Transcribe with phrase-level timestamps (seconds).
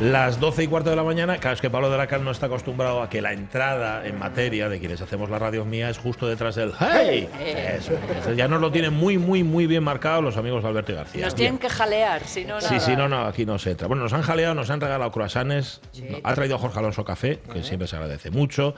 [0.00, 2.30] Las 12 y cuarto de la mañana, claro, es que Pablo de la Cal no
[2.30, 5.98] está acostumbrado a que la entrada en materia de quienes hacemos la radio mía es
[5.98, 7.28] justo detrás del ¡Hey!
[7.38, 10.92] Eso, eso ya nos lo tienen muy, muy, muy bien marcado los amigos de Alberto
[10.92, 11.24] y García.
[11.26, 11.36] Nos Bien.
[11.36, 12.80] tienen que jalear, si no, Sí, nada.
[12.80, 13.88] sí, no, no, aquí no se entra.
[13.88, 15.82] Bueno, nos han jaleado, nos han regalado croissants,
[16.24, 18.74] ha traído Jorge Alonso café, que siempre se agradece mucho.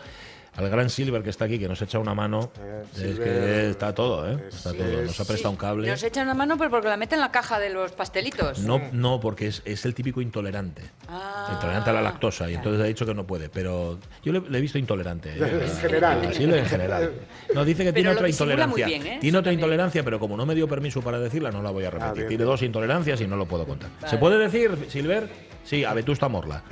[0.54, 2.50] Al gran Silver que está aquí, que nos echa una mano.
[2.92, 4.36] es Silver, que está todo, ¿eh?
[4.50, 5.02] Está es- todo.
[5.02, 5.88] Nos ha prestado un cable.
[5.88, 8.58] Nos echan una mano, pero porque la meten en la caja de los pastelitos.
[8.58, 10.82] No, no, porque es, es el típico intolerante.
[11.08, 11.48] Ah.
[11.54, 12.50] intolerante a la lactosa.
[12.50, 13.48] Y entonces ha dicho que no puede.
[13.48, 15.32] Pero yo le, le he visto intolerante.
[15.72, 16.26] En general.
[16.26, 17.12] A Silver en general.
[17.54, 18.86] No, dice que Pero tiene otra intolerancia.
[18.86, 19.18] bien, ¿eh?
[19.20, 19.58] Tiene Eso otra también.
[19.60, 22.24] intolerancia, pero como no me dio permiso para decirla, no la voy a repetir.
[22.24, 23.88] Ah, tiene dos intolerancias y no lo puedo contar.
[24.06, 25.28] ¿Se puede decir, Silver?
[25.64, 26.62] Sí, a Vetusta Morla.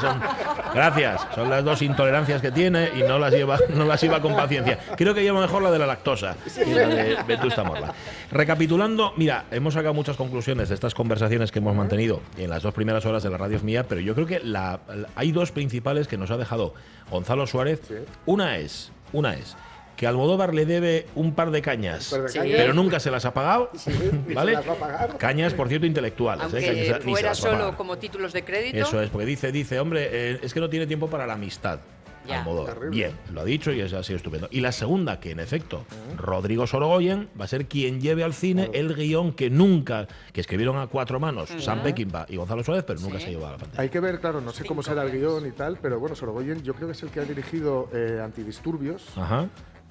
[0.00, 0.20] Son-
[0.74, 1.26] gracias.
[1.34, 4.78] Son las dos intolerancias que tiene y no las lleva, no las lleva con paciencia.
[4.96, 6.34] Creo que lleva mejor la de la lactosa
[6.66, 7.92] y la de Vetusta Morla.
[8.32, 12.74] Recapitulando, mira, hemos sacado muchas conclusiones de estas conversaciones que hemos mantenido en las dos
[12.74, 16.08] primeras horas de la radio mía, pero yo creo que la- la- hay dos principales
[16.08, 16.74] que nos ha dejado
[17.10, 17.80] Gonzalo Suárez.
[18.26, 19.56] Una es, una es
[19.96, 22.38] que Almodóvar le debe un par de cañas, Un par de Sí.
[22.38, 22.56] cañas.
[22.58, 23.70] pero nunca se las ha pagado,
[24.26, 24.52] ni ¿vale?
[24.52, 25.18] se las va a pagar.
[25.18, 26.52] Cañas, por cierto, intelectuales.
[26.54, 26.90] ¿eh?
[26.92, 28.76] Aunque fuera a solo como títulos de crédito.
[28.78, 31.80] Eso es, porque dice, dice, hombre, eh, es que no tiene tiempo para la amistad.
[32.26, 32.40] Ya.
[32.40, 32.74] Almodóvar.
[32.74, 32.90] Terrible.
[32.96, 34.48] Bien, lo ha dicho y es así estupendo.
[34.50, 35.84] Y la segunda, que en efecto,
[36.16, 40.76] Rodrigo Sorogoyen va a ser quien lleve al cine el guion que nunca, que escribieron
[40.76, 43.80] a cuatro manos, Sam Peckinpah y Gonzalo Suárez, pero nunca se llevó a la pantalla.
[43.80, 46.64] Hay que ver, claro, no sé cómo será el guion y tal, pero bueno, Sorogoyen
[46.64, 49.46] yo creo que es el que ha dirigido eh, Antidisturbios, Ajá.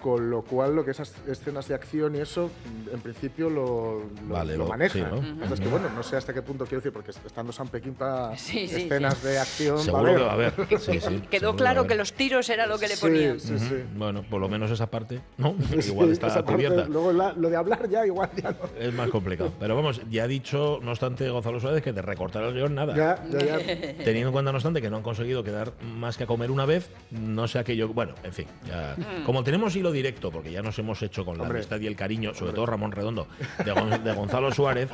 [0.06, 2.52] Con lo cual lo que esas escenas de acción y eso,
[2.92, 4.94] mm, en principio lo, lo, Vale, lo lo- maneja.
[4.94, 5.20] sí, ¿no?
[5.20, 7.70] Que pasa es que bueno, no sé hasta qué punto quiero decir, porque estando San
[7.70, 10.54] Pekín para Sí, sí, escenas de acción, Seguro va a haber.
[10.70, 11.90] Sí, sí, seguro Quedó que va a claro haber.
[11.92, 13.40] que los tiros era lo que le Sí, ponían.
[13.40, 13.76] sí, sí.
[13.96, 15.56] Bueno, por lo menos esa parte, ¿no?
[15.88, 16.86] Igual está parte, cubierta.
[16.88, 18.58] luego la- lo de hablar ya igual ya no.
[18.80, 19.54] Es más complicado.
[19.60, 22.96] Pero vamos, ya ha dicho, no obstante, Gonzalo Suárez, que de recortar el guion nada.
[22.96, 23.58] Ya, ya, ya.
[24.06, 26.68] Teniendo en cuenta, no obstante, que no han conseguido quedar más que a comer una
[26.68, 27.88] vez, no sé aquello.
[27.88, 28.96] Bueno, en fin, ya.
[29.26, 31.60] Como tenemos hilo directo, porque ya nos hemos hecho con la Hombre.
[31.60, 33.28] amistad y el cariño, sobre todo Ramón Redondo,
[33.64, 34.90] de, Gon- de Gonzalo Suárez,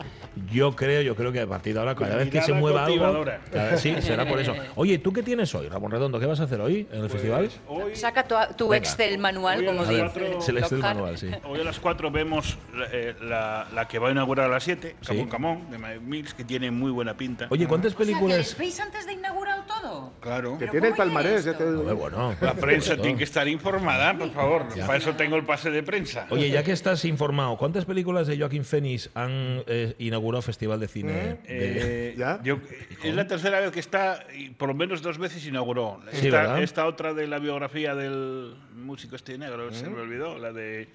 [0.52, 3.26] yo creo, yo creo que a partir de ahora, cada vez que se mueva algo.
[3.52, 4.54] cada- sí, será por eso.
[4.76, 6.20] Oye, ¿tú qué tienes hoy, Ramón Redondo?
[6.20, 7.50] ¿Qué vas a hacer hoy en el festival?
[7.68, 8.78] Hoy, Saca tu, tu Venga.
[8.88, 10.02] Excel manual, como las dice.
[10.02, 10.96] cuatro- Es el Excel Lockhart.
[10.96, 11.30] manual, sí.
[11.46, 12.58] hoy a las 4 vemos
[12.92, 15.08] eh, la, la que va a inaugurar a las 7, Sí.
[15.08, 17.48] Camón Camón, de Mike Mills, que tiene muy buena pinta.
[17.50, 18.56] Oye, ¿cuántas películas?
[18.58, 20.12] ¿Veis antes de inaugurar todo?
[20.22, 20.58] claro.
[20.58, 21.80] Que tiene el palmarés, ya te digo.
[21.80, 22.36] Hombre, bueno.
[22.42, 24.66] La prensa tiene que estar informada, por favor.
[24.86, 26.28] Para eso tengo el pase de prensa.
[26.30, 30.88] Oye, ya que estás informado, ¿cuántas películas de Joaquín Phoenix han eh, inaugurado Festival de
[30.88, 31.12] Cine?
[31.14, 32.40] de- Eh, ¿Ya?
[32.44, 32.60] yo-
[33.04, 36.00] es la tercera vez que está, y por lo menos dos veces inauguró.
[36.12, 36.64] Sí, esta, ¿verdad?
[36.64, 40.88] esta otra de la biografía del músico este negro, se me olvidó, la de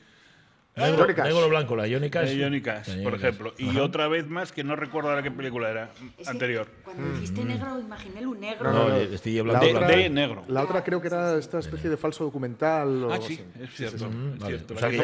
[0.77, 1.07] Negro.
[1.07, 3.55] Negro Blanco, la Cash, La por ejemplo.
[3.57, 5.91] Y otra vez más que no recuerdo ahora qué película era
[6.27, 6.67] anterior.
[6.85, 8.71] Cuando dijiste negro, imaginé un negro.
[8.71, 8.97] No, No, no.
[8.97, 10.43] estoy La hablando De, otra- de negro.
[10.49, 13.05] La otra creo que era esta especie de falso documental.
[13.05, 13.45] O Ah, sí, así.
[13.65, 13.97] es cierto.
[13.97, 14.47] es vale.
[14.57, 14.73] cierto.
[14.73, 15.03] O La sea, que ya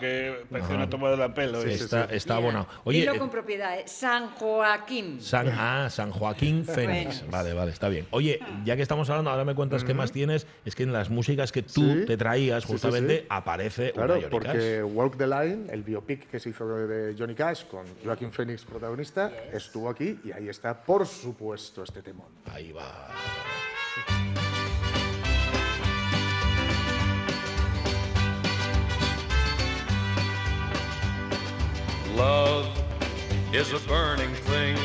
[0.00, 1.62] que parecía una toma de la pelo.
[1.62, 2.66] está, está abonado.
[2.82, 3.84] Oye, dilo eh, con propiedad, ¿eh?
[3.86, 5.20] San Joaquín.
[5.20, 7.24] San, ah, San Joaquín Fénix.
[7.30, 8.06] Vale, vale, está bien.
[8.10, 10.48] Oye, ya que estamos hablando, ahora me cuentas qué más tienes.
[10.64, 12.04] Es que en las músicas que tú Sí.
[12.08, 13.26] te traías, Sí, sí, justamente, sí.
[13.28, 17.34] aparece Claro, una Johnny porque Walk the Line, el biopic que se hizo de Johnny
[17.34, 22.28] Cash con Joaquin Phoenix protagonista, estuvo aquí y ahí está, por supuesto, este temón.
[22.46, 23.10] Ahí va.
[32.16, 32.66] Love
[33.52, 34.78] is a burning thing,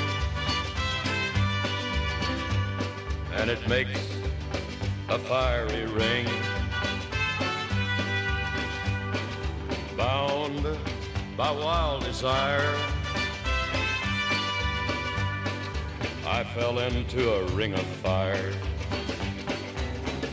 [3.38, 3.98] and it makes
[5.08, 6.28] a fiery ring.
[10.02, 10.66] Bound
[11.38, 12.76] by wild desire,
[16.26, 18.52] I fell into a ring of fire.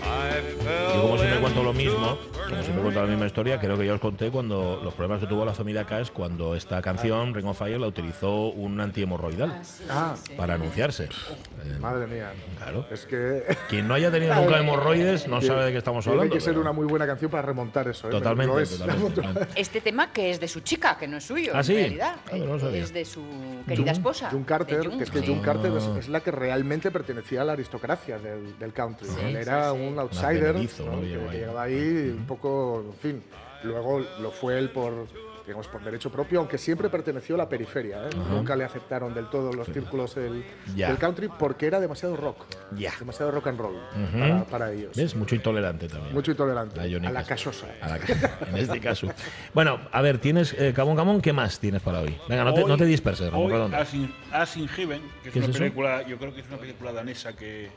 [0.04, 3.78] I fell siempre cuento lo into a como burning siempre cuento la misma historia, creo
[3.78, 7.34] que ya os conté cuando los problemas que tuvo la familia Caes cuando esta canción,
[7.34, 9.60] Ring of Fire, la utilizó un antihemorroidal
[9.90, 11.04] Ah, para anunciarse.
[11.04, 12.32] Eh, madre mía.
[12.58, 12.86] Claro.
[12.90, 16.34] Es que Quien no haya tenido nunca hemorroides no sabe de qué estamos tiene hablando.
[16.34, 18.08] que ser pero- una muy buena canción para remontar eso.
[18.08, 18.10] ¿eh?
[18.10, 18.78] Totalmente, es.
[18.78, 19.20] totalmente.
[19.54, 21.74] Este tema que es de su chica, que no es suyo, ¿Ah, en sí?
[21.74, 22.16] realidad.
[22.32, 22.82] Ah, no sabía.
[22.82, 23.22] es de su
[23.66, 24.30] querida esposa.
[24.30, 24.98] June Carter, June.
[24.98, 25.22] que es que Ah.
[25.26, 29.08] June Carter es, es la que realmente pertenecía a la aristocracia del, del country.
[29.24, 29.86] Él era sí, sí.
[29.86, 30.60] un outsider ¿no?
[30.60, 31.00] ¿no?
[31.00, 31.38] que, que ahí.
[31.38, 33.22] llegaba ahí un poco, en fin.
[33.64, 35.06] Luego lo fue él por,
[35.44, 38.06] digamos, por derecho propio, aunque siempre perteneció a la periferia.
[38.06, 38.10] ¿eh?
[38.30, 40.44] Nunca le aceptaron del todo los círculos del,
[40.76, 40.86] Ya.
[40.88, 42.44] del country porque era demasiado rock.
[42.76, 42.92] Ya.
[43.00, 43.76] Demasiado rock and roll
[44.12, 44.96] para, para ellos.
[44.96, 45.16] ¿Ves?
[45.16, 46.14] Mucho intolerante también.
[46.14, 46.78] Mucho intolerante.
[46.80, 47.66] A la casosa.
[47.80, 49.08] A la ca- en este caso.
[49.52, 52.16] Bueno, a ver, tienes eh, Camón Camón, ¿qué más tienes para hoy?
[52.28, 53.74] Venga, no te, no te disperses, Ramón Hoy.
[53.74, 55.58] As in, As in Heaven, que es ¿Qué es una eso?
[55.58, 57.70] película, yo creo que es una película danesa que,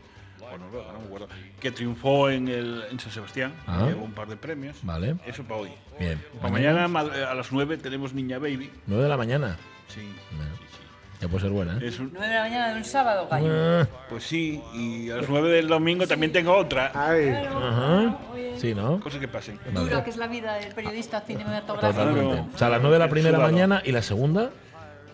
[0.51, 1.27] bueno, no, no me acuerdo,
[1.59, 3.85] que triunfó en, el, en San Sebastián, Ah.
[3.87, 4.77] llevó un par de premios.
[4.83, 5.15] Vale.
[5.25, 5.69] Eso para hoy.
[5.99, 6.21] Bien.
[6.39, 8.69] Para mañana, ma- a las 9 tenemos Niña Baby.
[8.87, 9.57] 9 de la mañana.
[9.87, 10.01] Sí,
[10.35, 10.51] Bueno.
[10.57, 10.77] sí, sí.
[11.21, 11.87] Ya puede ser buena, ¿eh?
[11.87, 13.47] Es un- 9 de la mañana de un sábado, gallo.
[13.51, 16.91] Ah, pues sí, y a las 9 del domingo también tengo otra.
[16.95, 18.17] Ay, Ajá.
[18.57, 18.99] Sí, ¿no?
[18.99, 19.59] Cosas que pasen.
[19.73, 22.03] Dura que es la vida del periodista cinematográfico.
[22.03, 22.55] Totalmente.
[22.55, 24.49] O sea, a las 9 de la primera mañana y la segunda,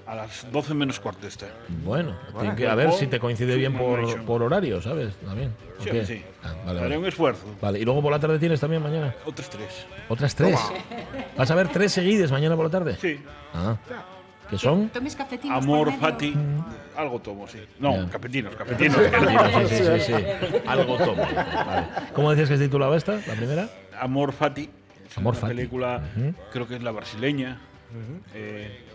[0.08, 1.48] A las 12 menos cuarto está.
[1.84, 2.16] bueno,
[2.56, 5.14] que- a ver si te coincide bien por, por horario, ¿sabes?
[5.18, 5.54] También.
[5.80, 6.24] ¿o Sí, sí.
[6.44, 6.98] Ah, vale, Haré vale.
[7.00, 7.44] un esfuerzo.
[7.62, 9.14] Vale, y luego por la tarde tienes también mañana.
[9.26, 9.86] Otras tres.
[10.08, 10.58] Otras tres.
[11.38, 12.96] ¿Vas a ver tres seguidas mañana por la tarde?
[13.02, 13.20] Sí.
[13.54, 13.76] Ah.
[14.50, 14.88] ¿Qué son?
[14.90, 15.92] Tomes cafetinos Amor.
[16.00, 16.34] Fati.
[16.96, 17.60] Algo tomo, sí.
[17.80, 18.10] No, Ya.
[18.10, 18.98] capetinos, capetinos.
[19.68, 20.14] Sí, sí, sí, sí.
[20.66, 21.22] Algo tomo.
[21.22, 21.88] Vale.
[22.14, 23.68] ¿Cómo decías que se titulaba esta, la primera?
[24.00, 24.70] Amor Fati.
[25.10, 25.54] Es Amor una Fati.
[25.54, 26.02] película,
[26.54, 27.60] creo que es la brasileña.
[28.34, 28.86] Eh,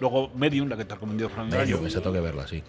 [0.00, 1.50] luego Medium, la que te recomendó Fran.
[1.66, 2.62] Yo, esa tengo que verla, sí.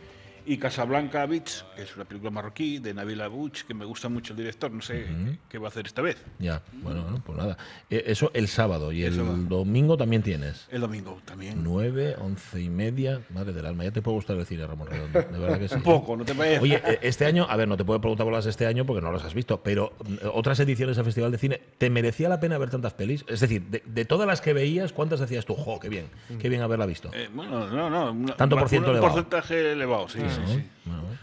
[0.49, 4.31] Y Casablanca Beach, que es una película marroquí de Nabil Abouch, que me gusta mucho
[4.31, 4.71] el director.
[4.71, 5.05] No sé
[5.49, 6.23] qué va a hacer esta vez.
[6.39, 7.57] Ya, bueno, pues nada.
[7.89, 9.35] Eh, Eso el sábado y el, sábado.
[9.35, 10.65] domingo también tienes.
[10.71, 11.61] El domingo también.
[11.63, 13.19] 9, 11 y media.
[13.29, 15.21] Madre del alma, ya te puede gustar el cine, Ramón Redondo.
[15.21, 15.75] De verdad que sí.
[15.77, 16.61] Un poco, ¿no te parece?
[16.61, 18.85] Oye, eh, este año, a ver, no te puedo preguntar por las de este año
[18.85, 22.29] porque no las has visto, pero mm, otras ediciones del Festival de Cine, ¿te merecía
[22.29, 23.25] la pena ver tantas pelis?
[23.27, 25.55] Es decir, de, de todas las que veías, ¿cuántas decías tú?
[25.55, 26.05] ¡Jo, qué bien!
[26.39, 27.11] ¡Qué bien haberla visto!
[27.13, 28.33] Eh, bueno, no, no.
[28.35, 29.13] Tanto por ciento un elevado.
[29.13, 30.69] porcentaje elevado, sí, sí,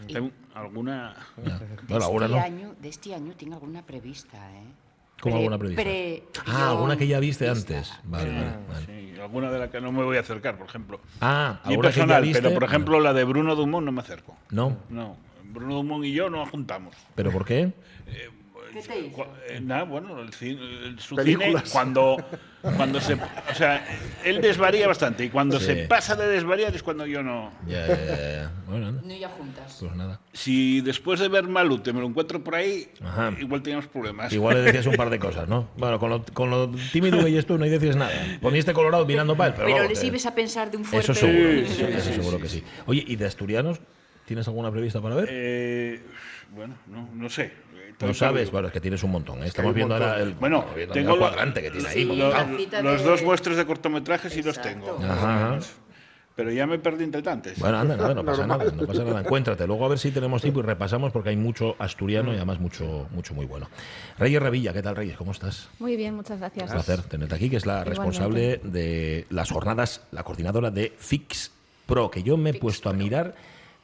[0.07, 0.31] sí.
[0.53, 1.15] Alguna.
[1.37, 1.51] De
[1.87, 2.43] Bueno, alguna este no.
[2.43, 4.63] año, de este año tengo alguna prevista, ¿eh?
[5.21, 5.81] ¿Cómo Pre- alguna prevista?
[5.83, 7.73] pre- Ah, alguna que ya viste vista.
[7.75, 7.93] antes.
[8.03, 8.85] Vale, vale, vale.
[9.13, 10.99] Sí, alguna de las que no me voy a acercar, por ejemplo.
[11.21, 12.41] Ah, Ni alguna que ya personal, viste.
[12.41, 14.35] pero por ejemplo la de Bruno Dumont no me acerco.
[14.51, 15.15] No, No,
[15.51, 16.95] Bruno Dumont y yo no nos juntamos.
[17.15, 17.71] ¿pero por qué?
[18.75, 19.27] ¿Qué te hizo?
[19.47, 21.63] Eh, nada, bueno, el cine, el- su Películas.
[21.63, 22.17] cine cuando,
[22.75, 23.13] cuando se...
[23.13, 23.85] O sea,
[24.23, 25.65] él desvaría bastante y cuando Sí.
[25.65, 27.51] se pasa de desvariar es cuando yo no...
[27.67, 28.51] Ya, ya, ya.
[28.67, 29.77] Bueno, anda, No ya juntas.
[29.79, 30.19] pues nada.
[30.33, 33.33] Si después de ver Malute me lo encuentro por ahí, Ajá.
[33.39, 34.33] igual teníamos problemas.
[34.33, 35.69] Igual le decías un par de cosas, ¿no?
[35.77, 38.11] Bueno, con lo, con lo tímido que eres tú no dices nada.
[38.41, 40.85] Poniste colorado mirando para él, pero, Pero vamos, les eh, ibas a pensar de un
[40.85, 41.11] fuerte...
[41.11, 42.63] Eso seguro, Sí, sí, eso sí, seguro sí, que sí.
[42.87, 43.79] Oye, ¿y de asturianos?
[44.25, 45.27] ¿Tienes alguna prevista para ver?
[45.31, 46.01] Eh,
[46.49, 47.53] bueno, no, no sé.
[48.01, 49.43] No sabes, bueno, es que tienes un montón.
[49.43, 49.47] ¿eh?
[49.47, 50.09] Estamos viendo montón.
[50.11, 52.05] ahora el, Bueno, viendo tengo el lo- cuadrante que tiene ahí.
[52.83, 54.91] Los dos muestros de cortometrajes sí los tengo.
[54.95, 55.11] Exacto.
[55.13, 55.59] Ajá.
[56.35, 57.53] Pero ya me perdí entre tantos.
[57.59, 59.21] Bueno, anda, nada, no pasa nada, no pasa nada.
[59.21, 59.65] Encuéntrate.
[59.65, 63.07] Luego a ver si tenemos tiempo y repasamos porque hay mucho asturiano y además mucho,
[63.11, 63.69] mucho muy bueno.
[64.19, 65.15] Reyes Revilla, ¿qué tal, Reyes?
[65.15, 65.69] ¿Cómo estás?
[65.79, 66.69] Muy bien, muchas gracias.
[66.69, 67.89] Un placer tenerte aquí, que es la Igualmente.
[68.01, 71.51] responsable de las jornadas, la coordinadora de Fix
[71.85, 73.33] Pro, que yo me he puesto a mirar.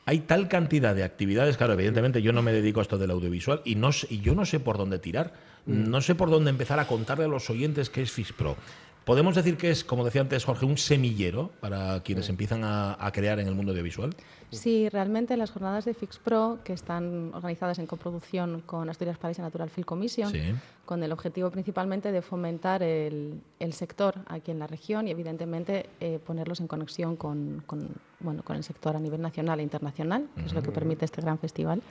[0.06, 3.62] Hay tal cantidad de actividades, claro, evidentemente yo no me dedico a esto del audiovisual
[3.66, 5.34] y, no, y yo no sé por dónde tirar,
[5.66, 8.58] no sé por dónde empezar a contarle a los oyentes qué es Fix Pro.
[9.06, 13.12] Podemos decir que es, como decía antes Jorge, un semillero para quienes empiezan a, a
[13.12, 14.12] crear en el mundo audiovisual.
[14.52, 19.40] Sí, realmente las jornadas de Fix Pro, que están organizadas en coproducción con Asturias Paris
[19.40, 20.54] y Natural Film Commission, Sí.
[20.86, 25.88] con el objetivo principalmente de fomentar el, el sector aquí en la región y evidentemente
[26.00, 27.90] eh, ponerlos en conexión con, con,
[28.20, 31.22] bueno, con el sector a nivel nacional e internacional, que es lo que permite este
[31.22, 31.82] gran festival.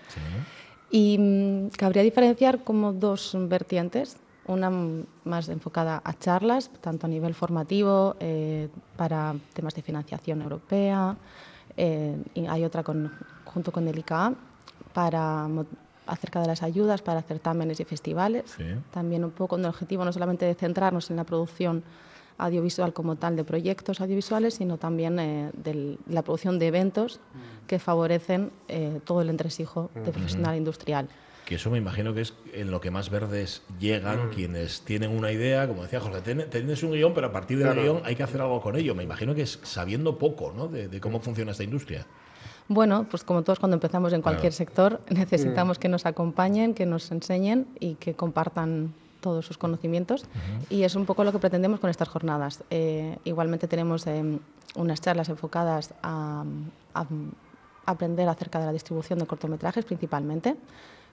[0.90, 4.16] Y mm, cabría diferenciar como dos vertientes.
[4.50, 10.42] Una mm, más enfocada a charlas, tanto a nivel formativo, eh, para temas de financiación
[10.42, 11.16] europea,
[11.76, 13.12] eh, y hay otra con-
[13.44, 14.34] junto con el ICA
[14.92, 15.46] para
[16.06, 18.50] acerca de las ayudas para certámenes y festivales.
[18.56, 18.64] Sí.
[18.90, 21.84] También un poco con el objetivo no solamente de centrarnos en la producción
[22.38, 27.20] audiovisual como tal de proyectos audiovisuales, sino también eh, de la producción de eventos
[27.68, 31.08] que favorecen eh, todo el entresijo de profesional industrial.
[31.50, 35.32] Que eso me imagino que es en lo que más verdes llegan quienes tienen una
[35.32, 37.82] idea, como decía Jorge, tienes un guion, pero a partir del Claro.
[37.82, 38.94] guion hay que hacer algo con ello.
[38.94, 40.68] Me imagino que es sabiendo poco ¿no?
[40.68, 42.06] de, de cómo funciona esta industria.
[42.68, 44.56] Bueno, pues como todos cuando empezamos en cualquier Claro.
[44.64, 50.26] sector, necesitamos que nos acompañen, que nos enseñen y que compartan todos sus conocimientos.
[50.68, 52.62] Y es un poco lo que pretendemos con estas jornadas.
[52.70, 54.38] Eh, igualmente tenemos em,
[54.76, 56.44] unas charlas enfocadas a,
[56.94, 57.06] a
[57.86, 60.54] aprender acerca de la distribución de cortometrajes principalmente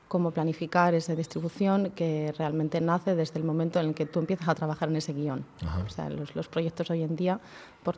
[0.07, 4.47] cómo planificar esa distribución que realmente nace desde el momento en el que tú empiezas
[4.47, 5.43] a trabajar en ese guion.
[5.85, 7.39] O sea, los, los proyectos hoy en día,
[7.83, 7.97] por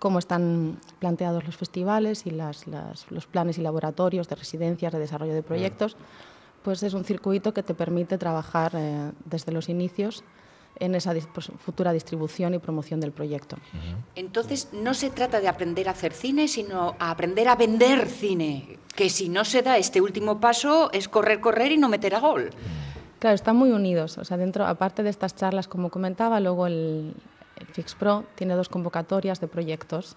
[0.00, 4.98] cómo están planteados los festivales y las- las- los planes y laboratorios de residencias, de
[4.98, 5.96] desarrollo de proyectos,
[6.62, 10.24] pues es un circuito que te permite trabajar eh, desde los inicios
[10.80, 13.56] en esa dis- pues, futura distribución y promoción del proyecto.
[14.14, 18.78] Entonces, no se trata de aprender a hacer cine, sino a aprender a vender cine.
[18.94, 22.20] Que si no se da este último paso, es correr, correr y no meter a
[22.20, 22.50] gol.
[23.18, 24.18] Claro, están muy unidos.
[24.18, 27.14] O sea, dentro, aparte de estas charlas, como comentaba, luego el,
[27.56, 30.16] el FixPro tiene dos convocatorias de proyectos.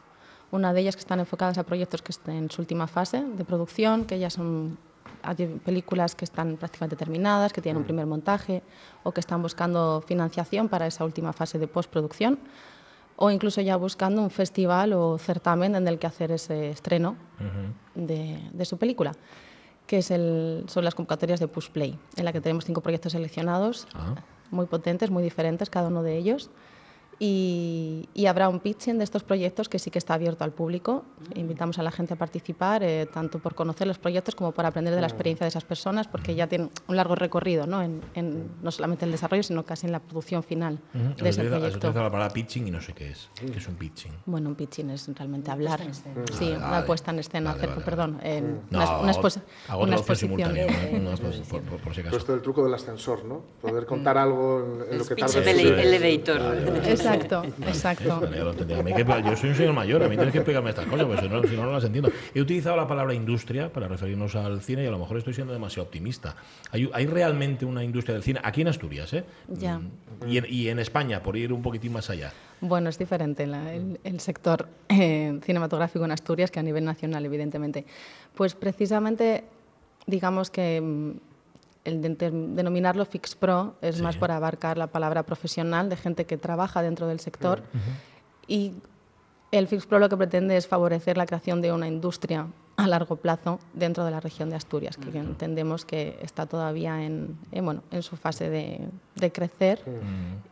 [0.51, 3.43] Una de ellas que están enfocadas a proyectos que están en su última fase de
[3.45, 4.77] producción, que ya son
[5.23, 8.63] hay películas que están prácticamente terminadas, que tienen un primer montaje
[9.03, 12.39] o que están buscando financiación para esa última fase de postproducción
[13.17, 17.15] o incluso ya buscando un festival o certamen en el que hacer ese estreno
[17.95, 19.11] de, de su película,
[19.87, 23.13] que es el, son las convocatorias de Push Play, en la que tenemos cinco proyectos
[23.13, 23.87] seleccionados,
[24.51, 26.51] muy potentes, muy diferentes cada uno de ellos.
[27.19, 31.03] Y, y habrá un pitching de estos proyectos que sí que está abierto al público.
[31.35, 34.93] Invitamos a la gente a participar, eh, tanto por conocer los proyectos como por aprender
[34.93, 37.81] de la experiencia de esas personas, porque ya tienen un largo recorrido, ¿no?
[37.81, 41.03] En, en no solamente el desarrollo, sino casi en la producción final Ujú.
[41.23, 41.77] de Has ese has proyecto.
[41.77, 43.29] utilizado la palabra pitching y no sé qué es.
[43.35, 44.11] ¿Qué es un pitching?
[44.27, 45.79] Bueno, un pitching es realmente hablar.
[46.37, 49.41] Sí, una puesta en escena, Vale, hacer, vale, perdón, en No, una, una exposi-
[49.75, 50.17] una exposición.
[50.39, 50.97] simultánea, ¿no?
[50.99, 52.17] Una expo- por, por- por si acaso.
[52.17, 53.41] Esto del truco del ascensor, ¿no?
[53.59, 55.35] Poder contar algo en, en lo que tardas.
[55.37, 57.06] ele- elevator.
[57.13, 58.19] Exacto, exacto.
[58.21, 58.73] Vale, ya lo entendí.
[58.73, 61.05] A mí que- yo soy un señor mayor, a mí tienes que explicarme estas cosas,
[61.05, 62.09] porque si no, si no, no las entiendo.
[62.33, 65.53] He utilizado la palabra industria para referirnos al cine y a lo mejor estoy siendo
[65.53, 66.35] demasiado optimista.
[66.71, 69.23] ¿Hay, hay realmente una industria del cine aquí en Asturias, ¿eh?
[69.47, 69.79] Ya.
[70.27, 72.31] Y en, y en España, por ir un poquitín más allá.
[72.61, 77.23] Bueno, es diferente la- el, el sector eh, cinematográfico en Asturias que a nivel nacional,
[77.25, 77.85] evidentemente.
[78.35, 79.43] Pues precisamente,
[80.05, 81.11] digamos que mm,
[81.87, 86.25] el de- de- denominarlo Fix Pro es más por abarcar la palabra profesional de gente
[86.25, 87.63] que trabaja dentro del sector.
[88.47, 88.73] Y
[89.51, 93.15] el Fix Pro lo que pretende es favorecer la creación de una industria a largo
[93.15, 97.81] plazo dentro de la región de Asturias, que entendemos que está todavía en, en, bueno,
[97.91, 99.81] en su fase de, de crecer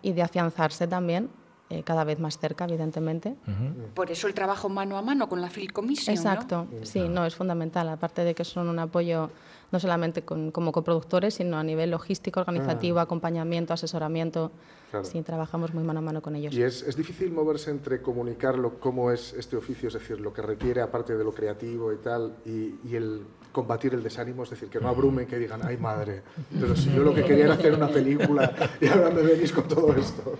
[0.01, 1.29] y de afianzarse también,
[1.69, 3.35] eh, cada vez más cerca, evidentemente.
[3.93, 6.19] Por eso el trabajo mano a mano con la Film Commission, ¿no?
[6.21, 9.29] Exacto, sí, no, es fundamental, aparte de que son un apoyo
[9.75, 14.51] no solamente con- como coproductores, sino a nivel logístico, organizativo, acompañamiento, asesoramiento.
[14.89, 15.03] Claro.
[15.05, 16.53] Sí, trabajamos muy mano a mano con ellos.
[16.53, 20.41] Y es, es difícil moverse entre comunicarlo, cómo es este oficio, es decir, lo que
[20.41, 24.69] requiere, aparte de lo creativo y tal, y, y el combatir el desánimo, es decir,
[24.69, 26.21] que no abrumen, que digan, ay madre,
[26.59, 29.65] pero si yo lo que quería era hacer una película y ahora me venís con
[29.67, 30.35] todo esto.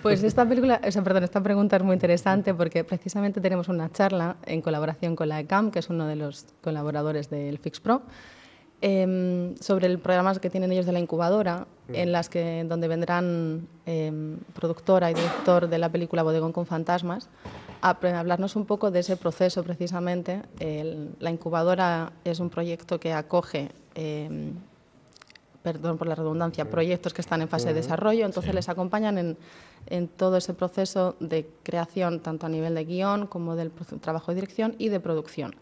[0.00, 3.90] Pues esta película, o sea, perdón, esta pregunta es muy interesante porque precisamente tenemos una
[3.92, 8.02] charla en colaboración con la ECAM, que es uno de los colaboradores del Fix Pro,
[8.82, 13.66] em, sobre el programa que tienen ellos de la incubadora, en las que donde vendrán
[13.86, 17.28] em, productora y director de la película Bodegón con fantasmas
[17.80, 20.42] a hablarnos un poco de ese proceso precisamente.
[20.58, 24.54] El- la incubadora es un proyecto que acoge em,
[25.62, 29.36] perdón por la redundancia, proyectos que están en fase de desarrollo, entonces les acompañan en,
[29.86, 33.70] en todo ese proceso de creación, tanto a nivel de guion como del
[34.00, 35.54] trabajo de dirección y de producción.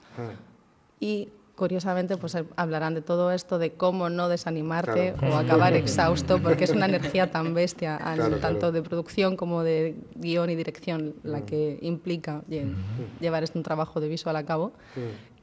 [1.01, 1.29] Y
[1.65, 6.65] curiosamente pues eh, hablarán de todo esto, de cómo no desanimarte o acabar exhausto, porque
[6.65, 8.73] es una energía tan bestia, Claro, tanto claro.
[8.73, 12.73] de producción como de guion y dirección, la que implica lle-
[13.21, 14.73] llevar este un trabajo de visual a cabo,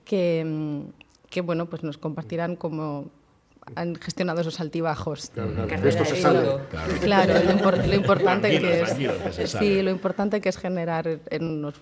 [0.05, 0.79] que, mm,
[1.29, 3.11] que bueno, pues nos compartirán cómo
[3.75, 5.29] han gestionado esos altibajos.
[5.35, 5.83] Claro, claro.
[5.83, 6.41] De esto se Y sale.
[6.41, 6.61] lo-
[7.01, 8.93] Claro, lo, impor- lo importante que es,
[9.37, 11.75] que sí, lo importante que es generar en unos-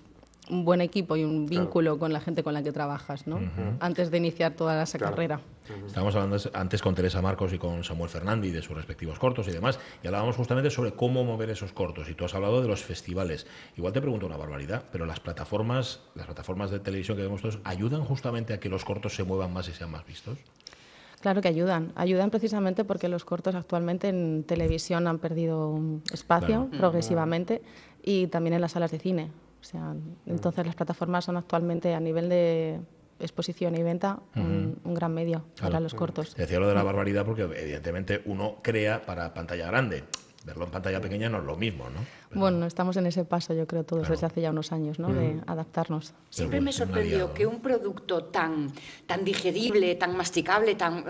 [0.49, 3.41] un buen equipo y un vínculo con la gente con la que trabajas, ¿no?
[3.79, 5.15] Antes de iniciar toda esa Claro.
[5.15, 5.39] carrera.
[5.87, 9.51] Estábamos hablando antes con Teresa Marcos y con Samuel Fernández de sus respectivos cortos y
[9.51, 12.07] demás, y hablábamos justamente sobre cómo mover esos cortos.
[12.09, 13.47] Y tú has hablado de los festivales.
[13.75, 17.59] Igual te pregunto una barbaridad, pero las plataformas, las plataformas de televisión que vemos todos,
[17.63, 20.37] ¿ayudan justamente a que los cortos se muevan más y sean más vistos?
[21.21, 21.91] Claro que ayudan.
[21.95, 26.77] Ayudan precisamente porque los cortos actualmente en televisión han perdido un espacio Claro.
[26.77, 27.63] progresivamente
[28.03, 29.31] y también en las salas de cine.
[29.65, 29.95] O sea,
[30.27, 32.79] entonces las plataformas son actualmente a nivel de
[33.19, 36.35] exposición y venta un, un gran medio para los cortos.
[36.35, 40.03] Te decía lo de la barbaridad porque evidentemente uno crea para pantalla grande.
[40.45, 41.99] Verlo en pantalla pequeña no es lo mismo, ¿no?
[42.29, 44.13] Pero- Bueno, estamos en ese paso, yo creo, todos Claro.
[44.15, 45.11] desde hace ya unos años, ¿no?
[45.11, 46.13] De adaptarnos.
[46.29, 48.71] Siempre me sorprendió que un producto tan,
[49.07, 51.03] tan digerible, tan masticable, tan,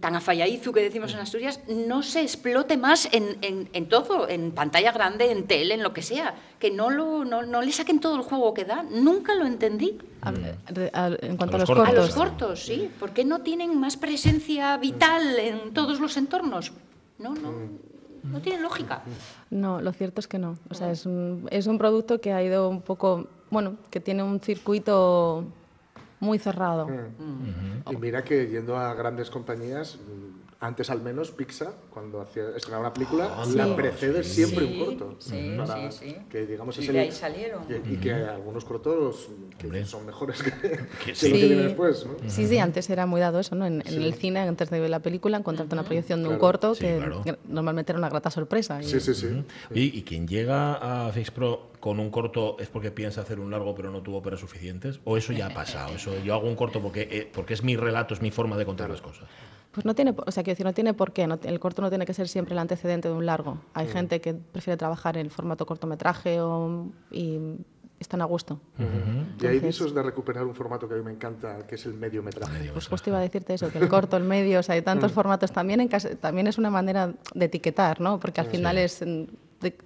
[0.00, 4.52] tan afallaizu que decimos en Asturias, no se explote más en, en- en todo, en
[4.52, 6.34] pantalla grande, en tele, en lo que sea.
[6.60, 8.82] Que no, lo, no, no le saquen todo el juego que da.
[8.84, 9.98] Nunca lo entendí.
[10.22, 11.88] A- a- en cuanto A a los los, cortos.
[11.88, 12.90] A los cortos, sí.
[13.00, 16.72] ¿Por qué no tienen más presencia vital en todos los entornos?
[17.18, 17.52] No, no,
[18.22, 19.02] no tiene lógica.
[19.50, 20.56] No, lo cierto es que no.
[20.70, 24.22] O sea, es un, es un producto que ha ido un poco, bueno, que tiene
[24.22, 25.44] un circuito
[26.20, 26.88] muy cerrado.
[27.90, 32.86] Y mira que yendo a grandes compañías, mm, antes al menos Pixar, cuando hacía, estrenaba
[32.86, 33.72] una película, Ah, la sí.
[33.76, 34.44] precede Sí.
[34.44, 35.16] siempre Sí, un corto.
[35.20, 36.16] sí, Para sí, sí.
[36.28, 37.62] Que digamos Y es de el- ahí salieron.
[37.68, 40.50] Y, y que algunos cortos que son mejores que,
[41.04, 41.28] que sí.
[41.28, 41.68] lo que viene Sí.
[41.68, 42.28] después, ¿no?
[42.28, 43.66] Sí, sí, antes era muy dado eso, ¿no?
[43.66, 46.74] En, en el cine, antes de ver la película, encontrarte una proyección de un corto
[46.74, 47.22] Sí, que claro.
[47.46, 48.82] normalmente era una grata sorpresa.
[48.82, 49.44] y- Sí, sí, sí.
[49.72, 53.76] Y quien llega a Fix Pro con un corto es porque piensa hacer un largo
[53.76, 55.94] pero no tuvo peras suficientes, o eso ya ha pasado.
[55.94, 58.64] Eso yo hago un corto porque eh, porque es mi relato, es mi forma de
[58.66, 59.28] contar las cosas.
[59.72, 61.26] Pues no tiene, o sea, quiero decir, no tiene por qué.
[61.26, 63.58] no- el corto no tiene que ser siempre el antecedente de un largo.
[63.74, 67.38] Hay gente que prefiere trabajar en formato cortometraje o, y
[68.00, 68.60] están a gusto.
[68.78, 68.88] Y hay
[69.56, 72.70] Entonces- visos de recuperar un formato que a mí me encanta, que es el mediometraje.
[72.72, 75.12] Pues justo iba a decirte eso, que el corto, el medio, o sea, hay tantos
[75.12, 78.18] formatos también, en cas- también es una manera de etiquetar, ¿no?
[78.20, 79.24] Porque al final es mm,
[79.60, 79.76] de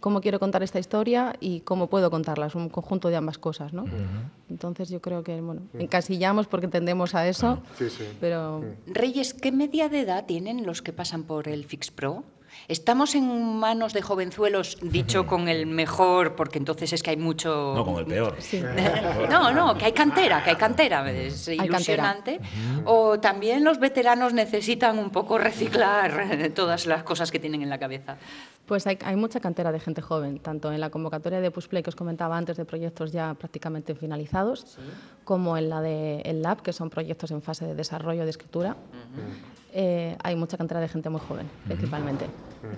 [0.00, 3.72] cómo quiero contar esta historia y cómo puedo contarla, es un conjunto de ambas cosas,
[3.72, 3.84] ¿no?
[4.48, 8.04] Entonces yo creo que, bueno, encasillamos porque tendemos a eso, Sí, sí.
[8.20, 12.24] pero Reyes, ¿qué media de edad tienen los que pasan por el Fix Pro?
[12.68, 17.72] ¿Estamos en manos de jovenzuelos, dicho con el mejor, porque entonces es que hay mucho...
[17.74, 18.36] No, con el peor.
[19.30, 21.64] No, no, que hay cantera, que hay cantera, es cantera.
[21.64, 22.40] ilusionante.
[22.84, 27.78] O también los veteranos necesitan un poco reciclar todas las cosas que tienen en la
[27.78, 28.16] cabeza.
[28.66, 31.90] Pues hay, hay mucha cantera de gente joven, tanto en la convocatoria de Pushplay que
[31.90, 34.78] os comentaba antes de proyectos ya prácticamente finalizados,
[35.24, 38.76] como en la de el Lab, que son proyectos en fase de desarrollo de escritura.
[39.72, 42.26] Eh, hay mucha cantera de gente muy joven, principalmente.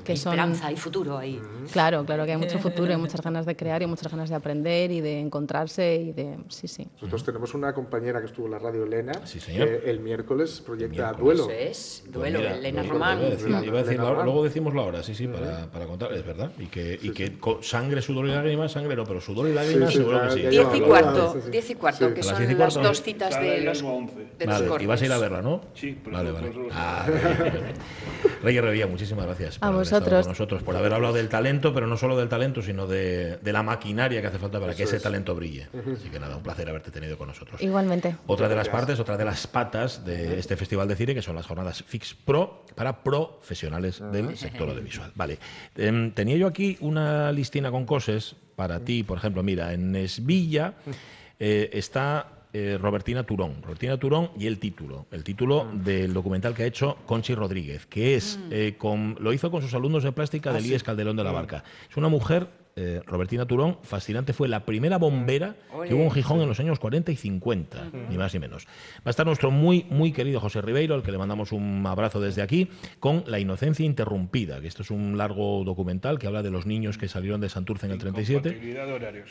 [0.04, 1.40] Que son, Esperanza y futuro ahí.
[1.72, 4.36] Claro, claro que hay mucho futuro, hay muchas ganas de crear y muchas ganas de
[4.36, 6.36] aprender y de encontrarse y de...
[6.50, 6.86] Sí, sí.
[6.96, 9.66] Nosotros tenemos una compañera que estuvo en la radio, Elena, Sí, señor.
[9.68, 11.38] que el miércoles proyecta Miércoles.
[11.38, 11.50] Duelo.
[11.52, 13.18] Es, Pues duelo, mira, Elena Román.
[13.18, 14.26] Iba a decir, iba a decir Elena la hora, Román.
[14.26, 16.52] luego decimos la hora, sí, sí, para, para contar, es verdad.
[16.60, 19.90] Y que, y que con sangre, sudor y lágrimas, sangre no, pero sudor y lágrimas
[19.90, 20.42] Sí, sí, seguro ya- que sí.
[20.42, 21.50] ya Diez lleva y hablado, cuarto, sí, sí.
[21.50, 22.14] diez y cuarto, Sí.
[22.14, 24.14] que ¿A las son las dos citas de los, uno a once.
[24.38, 24.82] de los Vale, cortos.
[24.84, 25.60] y vas a ir a verla, ¿no?
[25.74, 26.52] Sí, por vale, vale.
[26.84, 27.06] Ah,
[28.42, 30.22] Reyes Revilla, muchísimas gracias por A haber estado vosotros.
[30.26, 33.52] con nosotros, por haber hablado del talento, pero no solo del talento, sino de, de
[33.52, 35.68] la maquinaria que hace falta para que ese talento brille.
[35.96, 37.60] Así que nada, un placer haberte tenido con nosotros.
[37.62, 38.16] Igualmente.
[38.26, 41.36] Otra de las partes, otra de las patas de este Festival de Cine, que son
[41.36, 45.12] las jornadas Fix Pro para profesionales del sector audiovisual.
[45.14, 45.38] Vale,
[45.76, 50.74] Em, tenía yo aquí una listina con cosas para ti, por ejemplo, mira, en Esvilla
[51.38, 53.62] eh, está eh, Robertina Turón.
[53.62, 58.14] Robertina Turón y el título, el título del documental que ha hecho Conchi Rodríguez, que
[58.14, 61.32] es, eh, con, lo hizo con sus alumnos de plástica del IES Calderón de la
[61.32, 61.64] Barca.
[61.88, 62.48] Es una mujer...
[62.74, 66.78] eh, Robertina Turón, fascinante, fue la primera bombera que hubo en Gijón en los años
[66.78, 68.66] 40 y 50, ni más ni menos.
[68.96, 72.18] Va a estar nuestro muy, muy querido José Ribeiro, al que le mandamos un abrazo
[72.18, 76.50] desde aquí, con La inocencia interrumpida, que esto es un largo documental que habla de
[76.50, 78.40] los niños que salieron de Santurce en el 37.
[78.40, 79.30] Compatibilidad de horarios.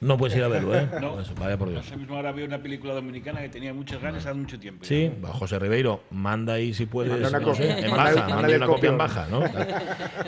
[0.00, 0.88] No puedes ir a verlo, ¿eh?
[1.00, 1.14] No.
[1.14, 1.86] Pues vaya por Dios.
[1.86, 4.84] Esa misma hora había una película dominicana que tenía muchas ganas hace mucho tiempo.
[4.84, 7.12] Sí, va, José Ribeiro, manda ahí si puedes.
[7.12, 7.76] Manda una no copia.
[7.76, 9.42] sé, en baja, manda el una copia en baja, ¿no?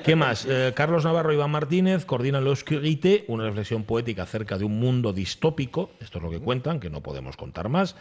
[0.05, 0.47] ¿Qué más?
[0.49, 5.13] Eh, Carlos Navarro y Iván Martínez coordinan L'Oscurité, una reflexión poética acerca de un mundo
[5.13, 5.91] distópico.
[6.01, 7.97] Esto es lo que cuentan, que no podemos contar más.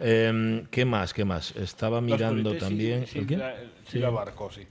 [0.00, 1.12] Eh, ¿Qué más?
[1.12, 1.54] ¿Qué más?
[1.56, 3.06] Estaba Los mirando sí, también.
[3.06, 3.36] Sí, ¿El qué?
[3.36, 3.54] la,
[3.86, 4.66] sí, la barco, sí.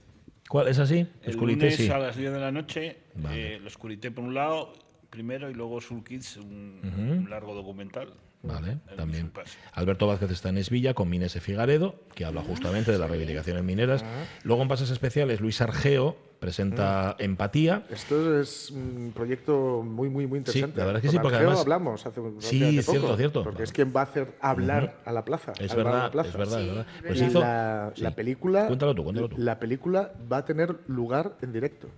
[0.47, 0.67] ¿Cuál?
[0.67, 1.05] ¿Es así?
[1.21, 1.89] El Oscurité, lunes sí.
[1.91, 3.55] a las 10 de la noche, Vale.
[3.55, 4.73] eh, los Curité por un lado,
[5.09, 6.81] primero, y luego Soul Kids, un,
[7.23, 8.13] un largo documental.
[8.41, 9.33] Vale, también.
[9.73, 13.63] Alberto Vázquez está en Esvilla con Mines e Figaredo, que habla justamente de las reivindicaciones
[13.63, 14.05] mineras.
[14.43, 17.83] Luego en Pases Especiales, Luis Argeo presenta Empatía.
[17.89, 20.77] Esto es un proyecto muy, muy, muy interesante.
[20.79, 23.17] la verdad es que Con sí, porque Argeo además- hablamos hace, Sí, hace cierto, poco,
[23.17, 23.43] cierto.
[23.43, 25.51] Porque es quien va a hacer hablar a la plaza.
[25.59, 26.29] Es de la verdad, plaza.
[26.29, 26.85] es verdad, es verdad.
[27.05, 28.01] Pues hizo- la, sí.
[28.03, 28.67] la película.
[28.67, 29.35] Cuéntalo tú, cuéntalo tú.
[29.37, 31.89] La película va a tener lugar en directo.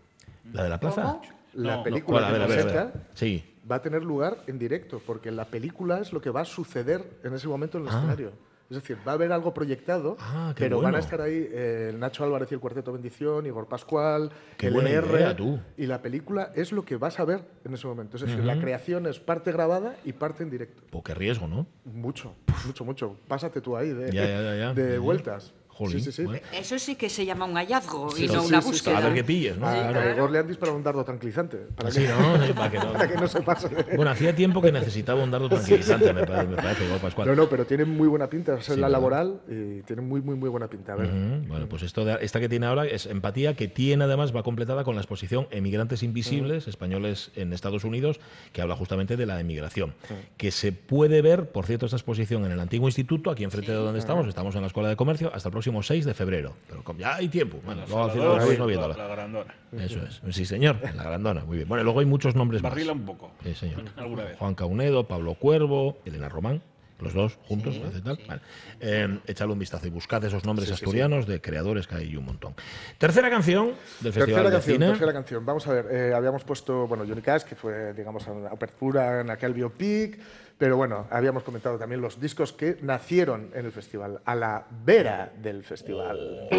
[0.54, 1.19] ¿La de la plaza?
[1.53, 2.27] La No, película.
[2.29, 2.91] A que ver, ver.
[3.13, 3.43] Sí.
[3.69, 7.03] va a tener lugar en directo, porque la película es lo que va a suceder
[7.23, 8.31] en ese momento en el escenario.
[8.69, 10.97] Es decir, va a haber algo proyectado, Ah, pero van bueno.
[10.97, 15.13] a estar ahí eh, Nacho Álvarez y el Cuarteto Bendición, Igor Pascual, Qué buena LR,
[15.19, 15.59] idea, tú.
[15.75, 18.15] y la película es lo que vas a ver en ese momento.
[18.15, 20.83] Es decir, la creación es parte grabada y parte en directo.
[20.89, 21.67] Pues qué riesgo, ¿no?
[21.83, 22.33] Mucho,
[22.65, 23.17] mucho, mucho.
[23.27, 25.53] Pásate tú ahí de, Ya, ya, ya, de vueltas.
[25.73, 26.23] Jolín, Sí, sí, sí.
[26.23, 26.41] bueno.
[26.53, 28.97] Eso sí que se llama un hallazgo y no sí, una búsqueda.
[28.97, 29.67] A ver qué pilles, ¿no?
[29.67, 29.99] A, Claro.
[29.99, 31.57] a Igor le han disparado un dardo tranquilizante.
[31.75, 32.15] Para que, ¿no?
[32.55, 33.69] Para que no- para que no se pase.
[33.95, 37.27] Bueno, hacía tiempo que necesitaba un dardo tranquilizante, me parece, me parece igual, Pascual.
[37.29, 38.55] No, no, pero tiene muy buena pinta.
[38.60, 40.93] Es Sí, la laboral y tiene muy, muy, muy buena pinta.
[40.93, 41.10] A ver.
[41.47, 44.84] Bueno, pues esto de- esta que tiene ahora es empatía, que tiene además, va completada
[44.84, 48.19] con la exposición Emigrantes Invisibles, españoles en Estados Unidos,
[48.53, 49.93] que habla justamente de la emigración.
[50.38, 53.77] Que se puede ver, por cierto, esta exposición en el antiguo instituto, aquí enfrente de
[53.77, 56.55] donde estamos, estamos en la Escuela de Comercio, hasta el próximo 6 de febrero.
[56.67, 57.60] Pero como ya hay tiempo.
[57.63, 58.97] Bueno, luego al final sí, viéndola.
[58.97, 59.55] la grandona.
[59.77, 60.21] Eso es.
[60.36, 61.45] Sí, señor, en la grandona.
[61.45, 61.69] Muy bien.
[61.69, 62.71] Bueno, luego hay muchos nombres más.
[62.71, 63.31] Barrila un poco.
[63.43, 63.84] Sí, señor.
[63.95, 64.38] Alguna vez.
[64.38, 66.62] Juan Caunedo, Pablo Cuervo, Elena Román,
[66.99, 68.19] los dos juntos, tal.
[68.27, 68.41] Vale.
[68.79, 70.84] Eh, echadle un vistazo y buscad esos nombres Sí, sí, sí.
[70.86, 72.53] asturianos de creadores que hay un montón.
[72.97, 74.88] Tercera canción del Festival Tercera de canción, Cine.
[74.89, 75.45] tercera canción.
[75.45, 79.29] Vamos a ver, eh, habíamos puesto, bueno, Johnny Cash, que fue, digamos, la apertura en
[79.31, 80.19] aquel biopic,
[80.62, 85.34] pero bueno, habíamos comentado también los discos que nacieron en el festival, a la vera
[85.41, 86.50] del festival.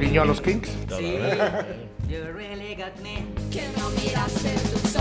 [0.00, 0.70] Guiño a los Kings.
[2.08, 3.22] You really got me.
[3.50, 4.96] Que no mirase tus